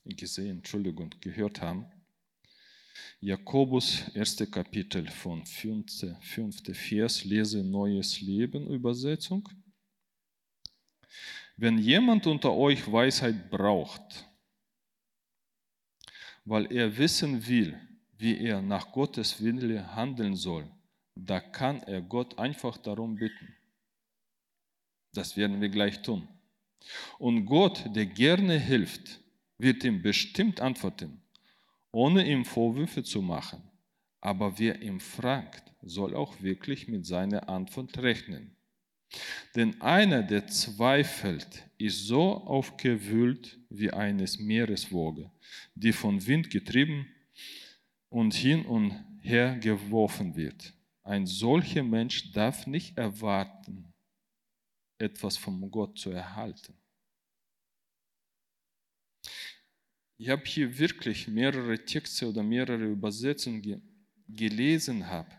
gesehen, 0.05 0.57
Entschuldigung, 0.57 1.13
gehört 1.19 1.61
haben. 1.61 1.85
Jakobus, 3.19 4.07
erste 4.15 4.47
Kapitel 4.47 5.07
von 5.07 5.45
5. 5.45 6.17
5. 6.21 6.77
Vers, 6.77 7.23
lese 7.23 7.63
Neues 7.63 8.21
Leben 8.21 8.67
Übersetzung. 8.67 9.47
Wenn 11.57 11.77
jemand 11.77 12.25
unter 12.25 12.53
euch 12.53 12.91
Weisheit 12.91 13.51
braucht, 13.51 14.27
weil 16.45 16.71
er 16.71 16.97
wissen 16.97 17.45
will, 17.47 17.79
wie 18.17 18.39
er 18.39 18.61
nach 18.61 18.91
Gottes 18.91 19.43
Wille 19.43 19.95
handeln 19.95 20.35
soll, 20.35 20.69
da 21.15 21.39
kann 21.39 21.83
er 21.83 22.01
Gott 22.01 22.39
einfach 22.39 22.77
darum 22.77 23.15
bitten. 23.15 23.55
Das 25.13 25.37
werden 25.37 25.61
wir 25.61 25.69
gleich 25.69 26.01
tun. 26.01 26.27
Und 27.19 27.45
Gott, 27.45 27.83
der 27.95 28.05
gerne 28.05 28.57
hilft, 28.57 29.19
wird 29.57 29.83
ihm 29.83 30.01
bestimmt 30.01 30.59
antworten, 30.61 31.20
ohne 31.91 32.25
ihm 32.27 32.45
Vorwürfe 32.45 33.03
zu 33.03 33.21
machen. 33.21 33.61
Aber 34.19 34.59
wer 34.59 34.81
ihn 34.81 34.99
fragt, 34.99 35.73
soll 35.81 36.15
auch 36.15 36.41
wirklich 36.41 36.87
mit 36.87 37.05
seiner 37.05 37.49
Antwort 37.49 37.97
rechnen. 37.97 38.55
Denn 39.55 39.81
einer, 39.81 40.23
der 40.23 40.47
zweifelt, 40.47 41.69
ist 41.77 42.05
so 42.05 42.37
aufgewühlt 42.45 43.59
wie 43.69 43.91
eines 43.91 44.39
Meereswoge, 44.39 45.29
die 45.75 45.91
von 45.91 46.25
Wind 46.25 46.49
getrieben 46.49 47.07
und 48.09 48.33
hin 48.33 48.65
und 48.65 48.93
her 49.21 49.57
geworfen 49.57 50.35
wird. 50.35 50.73
Ein 51.03 51.25
solcher 51.25 51.83
Mensch 51.83 52.31
darf 52.31 52.67
nicht 52.67 52.97
erwarten, 52.97 53.91
etwas 54.97 55.35
von 55.35 55.69
Gott 55.69 55.97
zu 55.97 56.11
erhalten. 56.11 56.80
Ich 60.21 60.29
habe 60.29 60.45
hier 60.45 60.77
wirklich 60.77 61.27
mehrere 61.27 61.83
Texte 61.83 62.29
oder 62.29 62.43
mehrere 62.43 62.85
Übersetzungen 62.85 63.81
gelesen 64.29 65.07
habe. 65.07 65.31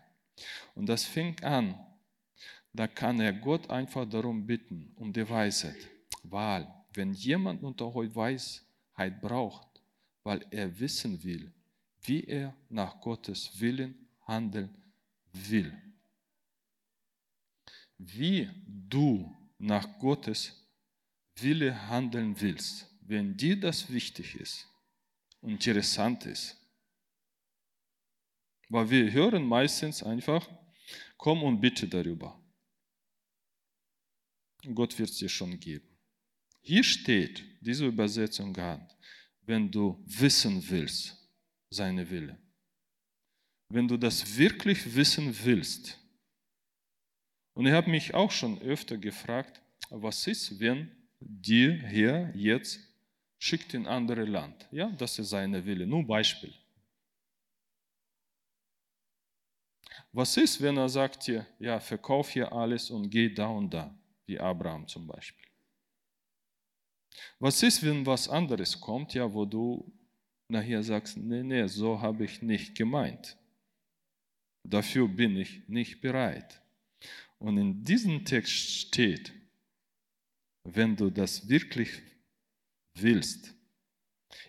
Und 0.75 0.87
das 0.87 1.05
fängt 1.05 1.41
an, 1.41 1.79
da 2.73 2.85
kann 2.87 3.17
er 3.21 3.31
Gott 3.31 3.69
einfach 3.69 4.05
darum 4.05 4.45
bitten, 4.45 4.91
um 4.97 5.13
die 5.13 5.29
Weisheit. 5.29 5.77
Weil, 6.23 6.67
wenn 6.93 7.13
jemand 7.13 7.63
unter 7.63 7.95
euch 7.95 8.13
Weisheit 8.13 9.21
braucht, 9.21 9.81
weil 10.21 10.45
er 10.51 10.77
wissen 10.77 11.23
will, 11.23 11.49
wie 12.01 12.25
er 12.25 12.53
nach 12.67 12.99
Gottes 12.99 13.57
Willen 13.61 13.95
handeln 14.27 14.69
will. 15.31 15.71
Wie 17.97 18.49
du 18.67 19.33
nach 19.57 19.97
Gottes 19.97 20.67
Wille 21.37 21.87
handeln 21.87 22.35
willst, 22.41 22.93
wenn 22.99 23.37
dir 23.37 23.57
das 23.57 23.89
wichtig 23.89 24.35
ist, 24.35 24.67
interessant 25.43 26.25
ist. 26.25 26.57
Weil 28.69 28.89
wir 28.89 29.11
hören 29.11 29.45
meistens 29.45 30.01
einfach, 30.01 30.49
komm 31.17 31.43
und 31.43 31.59
bitte 31.61 31.87
darüber. 31.87 32.39
Gott 34.73 34.97
wird 34.97 35.09
es 35.09 35.17
dir 35.17 35.29
schon 35.29 35.59
geben. 35.59 35.87
Hier 36.61 36.83
steht 36.83 37.43
diese 37.59 37.85
Übersetzung 37.85 38.55
an, 38.55 38.87
wenn 39.41 39.69
du 39.69 40.01
wissen 40.05 40.63
willst, 40.69 41.17
seine 41.69 42.09
Wille. 42.09 42.41
Wenn 43.67 43.87
du 43.87 43.97
das 43.97 44.37
wirklich 44.37 44.95
wissen 44.95 45.35
willst. 45.43 45.99
Und 47.53 47.65
ich 47.65 47.73
habe 47.73 47.91
mich 47.91 48.13
auch 48.13 48.31
schon 48.31 48.61
öfter 48.61 48.97
gefragt, 48.97 49.61
was 49.89 50.25
ist, 50.27 50.59
wenn 50.59 50.89
dir 51.19 51.87
hier 51.87 52.31
jetzt 52.33 52.79
schickt 53.43 53.73
in 53.73 53.85
andere 53.87 54.23
Land. 54.23 54.67
Ja, 54.71 54.89
das 54.97 55.19
ist 55.19 55.31
seine 55.31 55.65
Wille. 55.65 55.85
Nur 55.85 56.07
Beispiel. 56.07 56.53
Was 60.13 60.37
ist, 60.37 60.61
wenn 60.61 60.77
er 60.77 60.87
sagt 60.87 61.27
dir, 61.27 61.45
ja, 61.59 61.77
verkauf 61.81 62.29
hier 62.29 62.53
alles 62.53 62.89
und 62.89 63.09
geh 63.09 63.33
da 63.33 63.47
und 63.47 63.73
da, 63.73 63.93
wie 64.25 64.39
Abraham 64.39 64.87
zum 64.87 65.05
Beispiel? 65.07 65.45
Was 67.39 67.61
ist, 67.61 67.83
wenn 67.83 68.05
was 68.05 68.29
anderes 68.29 68.79
kommt, 68.79 69.13
ja, 69.13 69.31
wo 69.33 69.43
du 69.43 69.91
nachher 70.47 70.81
sagst, 70.81 71.17
nee, 71.17 71.43
nee, 71.43 71.67
so 71.67 71.99
habe 71.99 72.23
ich 72.23 72.41
nicht 72.41 72.75
gemeint. 72.75 73.37
Dafür 74.63 75.09
bin 75.09 75.35
ich 75.35 75.67
nicht 75.67 75.99
bereit. 75.99 76.61
Und 77.39 77.57
in 77.57 77.83
diesem 77.83 78.23
Text 78.23 78.53
steht, 78.53 79.33
wenn 80.63 80.95
du 80.95 81.09
das 81.09 81.49
wirklich 81.49 82.01
willst. 82.95 83.53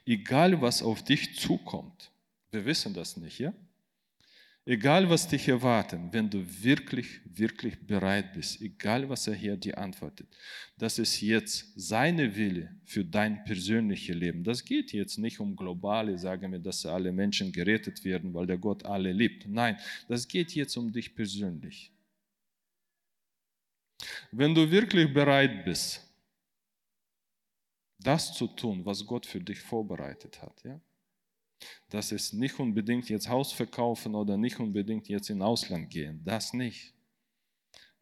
Egal, 0.07 0.61
was 0.61 0.83
auf 0.83 1.03
dich 1.03 1.37
zukommt. 1.39 2.11
Wir 2.51 2.65
wissen 2.65 2.95
das 2.95 3.17
nicht, 3.17 3.39
ja? 3.39 3.53
Egal, 4.67 5.11
was 5.11 5.29
dich 5.29 5.47
erwartet, 5.47 6.01
wenn 6.13 6.31
du 6.31 6.43
wirklich, 6.63 7.21
wirklich 7.27 7.87
bereit 7.87 8.33
bist, 8.33 8.63
egal, 8.63 9.11
was 9.11 9.27
er 9.27 9.35
hier 9.35 9.59
dir 9.59 9.77
antwortet, 9.77 10.27
das 10.79 10.99
ist 10.99 11.21
jetzt 11.21 11.75
seine 11.77 12.35
Wille 12.35 12.75
für 12.87 13.05
dein 13.05 13.45
persönliches 13.45 14.17
Leben. 14.17 14.43
Das 14.43 14.65
geht 14.65 14.95
jetzt 14.95 15.19
nicht 15.19 15.39
um 15.39 15.55
globale, 15.55 16.17
sagen 16.17 16.51
wir, 16.53 16.61
dass 16.61 16.87
alle 16.87 17.13
Menschen 17.13 17.53
gerettet 17.53 18.07
werden, 18.07 18.33
weil 18.33 18.47
der 18.47 18.57
Gott 18.57 18.87
alle 18.87 19.13
liebt. 19.13 19.47
Nein, 19.47 19.77
das 20.09 20.27
geht 20.27 20.55
jetzt 20.55 20.77
um 20.79 20.91
dich 20.91 21.15
persönlich. 21.15 21.93
Wenn 24.33 24.55
du 24.55 24.71
wirklich 24.71 25.13
bereit 25.13 25.67
bist, 25.67 26.04
das 27.99 28.35
zu 28.35 28.47
tun, 28.49 28.85
was 28.85 29.07
Gott 29.07 29.27
für 29.27 29.41
dich 29.41 29.61
vorbereitet 29.61 30.43
hat, 30.43 30.63
ja? 30.65 30.81
Das 31.89 32.13
ist 32.13 32.35
nicht 32.35 32.59
unbedingt 32.59 33.09
jetzt 33.09 33.29
Haus 33.29 33.53
verkaufen 33.53 34.15
oder 34.15 34.37
nicht 34.37 34.59
unbedingt 34.61 35.09
jetzt 35.09 35.31
in 35.31 35.41
Ausland 35.41 35.89
gehen, 35.89 36.21
das 36.25 36.53
nicht. 36.53 36.93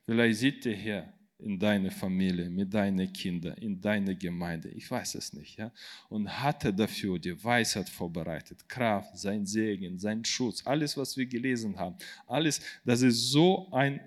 Vielleicht 0.05 0.41
sieht 0.41 0.65
der 0.65 0.75
Herr 0.75 1.13
in 1.39 1.59
deine 1.59 1.91
Familie, 1.91 2.49
mit 2.49 2.73
deinen 2.73 3.13
Kindern, 3.13 3.57
in 3.59 3.81
deine 3.81 4.17
Gemeinde, 4.17 4.69
ich 4.71 4.91
weiß 4.91 5.17
es 5.17 5.33
nicht, 5.33 5.59
ja, 5.59 5.73
und 6.09 6.29
hatte 6.29 6.73
dafür 6.73 7.19
die 7.19 7.43
Weisheit 7.43 7.89
vorbereitet, 7.89 8.69
Kraft, 8.69 9.19
sein 9.19 9.45
Segen, 9.45 9.99
sein 9.99 10.25
Schutz, 10.25 10.65
alles, 10.65 10.97
was 10.97 11.17
wir 11.17 11.27
gelesen 11.27 11.77
haben, 11.79 11.97
alles, 12.27 12.61
das 12.85 13.03
ist 13.03 13.31
so 13.31 13.71
ein 13.73 14.01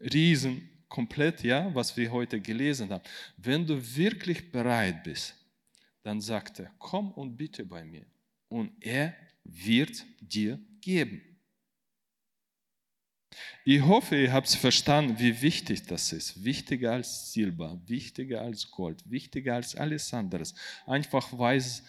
Riesen 0.00 0.68
komplett, 0.88 1.42
ja, 1.42 1.74
was 1.74 1.96
wir 1.96 2.10
heute 2.10 2.40
gelesen 2.40 2.90
haben. 2.90 3.04
Wenn 3.36 3.66
du 3.66 3.80
wirklich 3.96 4.50
bereit 4.50 5.02
bist, 5.04 5.34
dann 6.02 6.20
sagt 6.20 6.60
er, 6.60 6.70
komm 6.78 7.10
und 7.12 7.36
bitte 7.36 7.64
bei 7.64 7.84
mir 7.84 8.06
und 8.48 8.72
er 8.80 9.14
wird 9.44 10.04
dir 10.20 10.60
geben. 10.80 11.22
Ich 13.64 13.82
hoffe, 13.82 14.16
ihr 14.16 14.32
habt 14.32 14.48
verstanden, 14.48 15.18
wie 15.18 15.42
wichtig 15.42 15.82
das 15.86 16.12
ist. 16.12 16.44
Wichtiger 16.44 16.92
als 16.92 17.32
Silber, 17.32 17.80
wichtiger 17.86 18.40
als 18.40 18.70
Gold, 18.70 19.02
wichtiger 19.10 19.56
als 19.56 19.74
alles 19.74 20.14
andere. 20.14 20.44
Einfach 20.86 21.36
weise, 21.36 21.82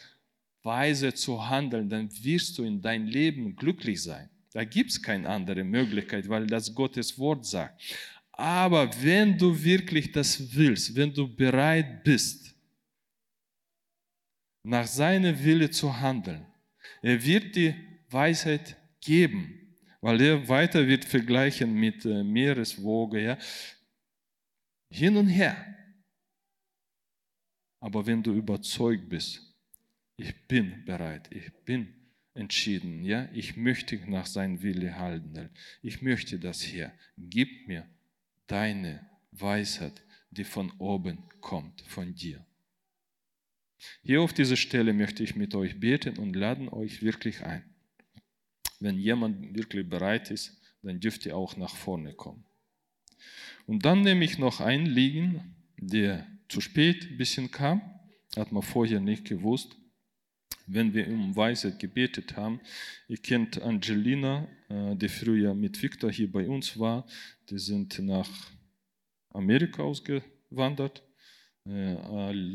weise 0.63 1.13
zu 1.13 1.47
handeln, 1.47 1.87
dann 1.89 2.09
wirst 2.23 2.57
du 2.57 2.63
in 2.63 2.81
dein 2.81 3.05
Leben 3.05 3.55
glücklich 3.55 4.01
sein. 4.01 4.29
Da 4.53 4.63
gibt 4.63 4.89
es 4.89 5.01
keine 5.01 5.29
andere 5.29 5.63
Möglichkeit, 5.63 6.27
weil 6.27 6.47
das 6.47 6.73
Gottes 6.73 7.19
Wort 7.19 7.45
sagt. 7.45 7.79
Aber 8.37 8.89
wenn 9.01 9.37
du 9.37 9.61
wirklich 9.63 10.11
das 10.11 10.55
willst, 10.55 10.95
wenn 10.95 11.13
du 11.13 11.27
bereit 11.27 12.03
bist, 12.03 12.55
nach 14.63 14.85
seinem 14.85 15.43
Wille 15.43 15.69
zu 15.69 15.99
handeln, 15.99 16.45
er 17.01 17.23
wird 17.23 17.55
die 17.55 17.73
Weisheit 18.09 18.77
geben 19.01 19.67
weil 20.01 20.21
er 20.21 20.47
weiter 20.47 20.87
wird 20.87 21.05
vergleichen 21.05 21.73
mit 21.73 22.05
äh, 22.05 22.23
Meereswoge, 22.23 23.21
ja. 23.21 23.37
Hin 24.89 25.17
und 25.17 25.27
her. 25.27 25.57
Aber 27.79 28.05
wenn 28.05 28.23
du 28.23 28.33
überzeugt 28.33 29.09
bist, 29.09 29.41
ich 30.15 30.33
bin 30.47 30.85
bereit, 30.85 31.27
ich 31.31 31.51
bin 31.65 31.93
entschieden, 32.33 33.03
ja, 33.03 33.27
ich 33.33 33.57
möchte 33.57 33.97
nach 34.09 34.25
seinem 34.25 34.61
Wille 34.61 34.97
handeln, 34.97 35.49
ich 35.81 36.01
möchte 36.01 36.39
das 36.39 36.61
hier, 36.61 36.91
gib 37.17 37.67
mir 37.67 37.85
deine 38.47 39.07
Weisheit, 39.31 40.01
die 40.31 40.43
von 40.43 40.71
oben 40.79 41.23
kommt, 41.41 41.81
von 41.81 42.15
dir. 42.15 42.45
Hier 44.01 44.21
auf 44.21 44.33
dieser 44.33 44.55
Stelle 44.55 44.93
möchte 44.93 45.23
ich 45.23 45.35
mit 45.35 45.53
euch 45.53 45.79
beten 45.79 46.17
und 46.17 46.35
laden 46.35 46.69
euch 46.69 47.03
wirklich 47.03 47.43
ein. 47.43 47.63
Wenn 48.79 48.97
jemand 48.97 49.55
wirklich 49.55 49.87
bereit 49.87 50.31
ist, 50.31 50.59
dann 50.81 50.99
dürft 50.99 51.25
ihr 51.25 51.35
auch 51.35 51.57
nach 51.57 51.75
vorne 51.75 52.13
kommen. 52.13 52.45
Und 53.65 53.85
dann 53.85 54.01
nehme 54.01 54.23
ich 54.23 54.37
noch 54.37 54.61
einen 54.61 54.85
liegen, 54.85 55.55
der 55.77 56.25
zu 56.47 56.61
spät 56.61 57.03
ein 57.09 57.17
bisschen 57.17 57.51
kam, 57.51 57.81
hat 58.35 58.51
man 58.51 58.63
vorher 58.63 58.99
nicht 58.99 59.25
gewusst. 59.25 59.75
Wenn 60.65 60.93
wir 60.93 61.07
um 61.07 61.35
Weisheit 61.35 61.79
gebetet 61.79 62.35
haben, 62.35 62.59
ihr 63.07 63.17
kennt 63.17 63.61
Angelina, 63.61 64.47
äh, 64.69 64.95
die 64.95 65.09
früher 65.09 65.53
mit 65.53 65.81
Victor 65.81 66.11
hier 66.11 66.31
bei 66.31 66.47
uns 66.47 66.77
war, 66.79 67.05
die 67.49 67.59
sind 67.59 67.99
nach 67.99 68.29
Amerika 69.29 69.83
ausgewandert 69.83 71.03
äh, 71.69 71.97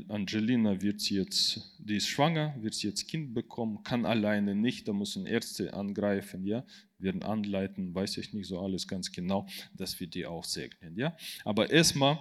Angelina 0.09 0.81
wird 0.81 1.03
jetzt, 1.11 1.77
die 1.79 1.97
ist 1.97 2.09
schwanger, 2.09 2.55
wird 2.61 2.83
jetzt 2.83 3.09
Kind 3.09 3.35
bekommen, 3.35 3.83
kann 3.83 4.07
alleine 4.07 4.55
nicht, 4.55 4.89
da 4.89 4.93
müssen 4.93 5.27
Ärzte 5.27 5.75
angreifen, 5.75 6.47
ja, 6.47 6.65
werden 6.99 7.23
anleiten, 7.23 7.95
weiß 7.95 8.17
ich 8.17 8.33
nicht 8.33 8.47
so 8.47 8.61
alles 8.61 8.89
ganz 8.89 9.13
genau, 9.13 9.47
dass 9.75 10.01
wir 10.01 10.07
die 10.07 10.25
auch 10.25 10.45
segnen, 10.45 10.97
ja. 10.97 11.15
Aber 11.45 11.71
erstmal 11.71 12.19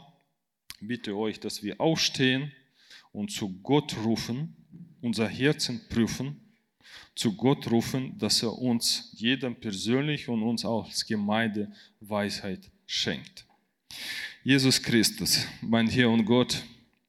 bitte 0.81 1.15
euch, 1.15 1.39
dass 1.39 1.63
wir 1.63 1.79
aufstehen 1.79 2.51
und 3.13 3.31
zu 3.31 3.61
Gott 3.61 3.95
rufen, 4.03 4.55
unser 5.01 5.29
Herzen 5.29 5.81
prüfen, 5.87 6.41
zu 7.15 7.35
Gott 7.35 7.69
rufen, 7.69 8.17
dass 8.17 8.41
er 8.41 8.53
uns 8.53 9.11
jedem 9.17 9.55
persönlich 9.55 10.27
und 10.29 10.43
uns 10.43 10.65
auch 10.65 10.85
als 10.85 11.05
Gemeinde 11.05 11.71
Weisheit 11.99 12.71
schenkt. 12.85 13.45
Jesus 14.43 14.81
Christus, 14.81 15.45
mein 15.61 15.87
Herr 15.87 16.09
und 16.09 16.25
Gott, 16.25 16.63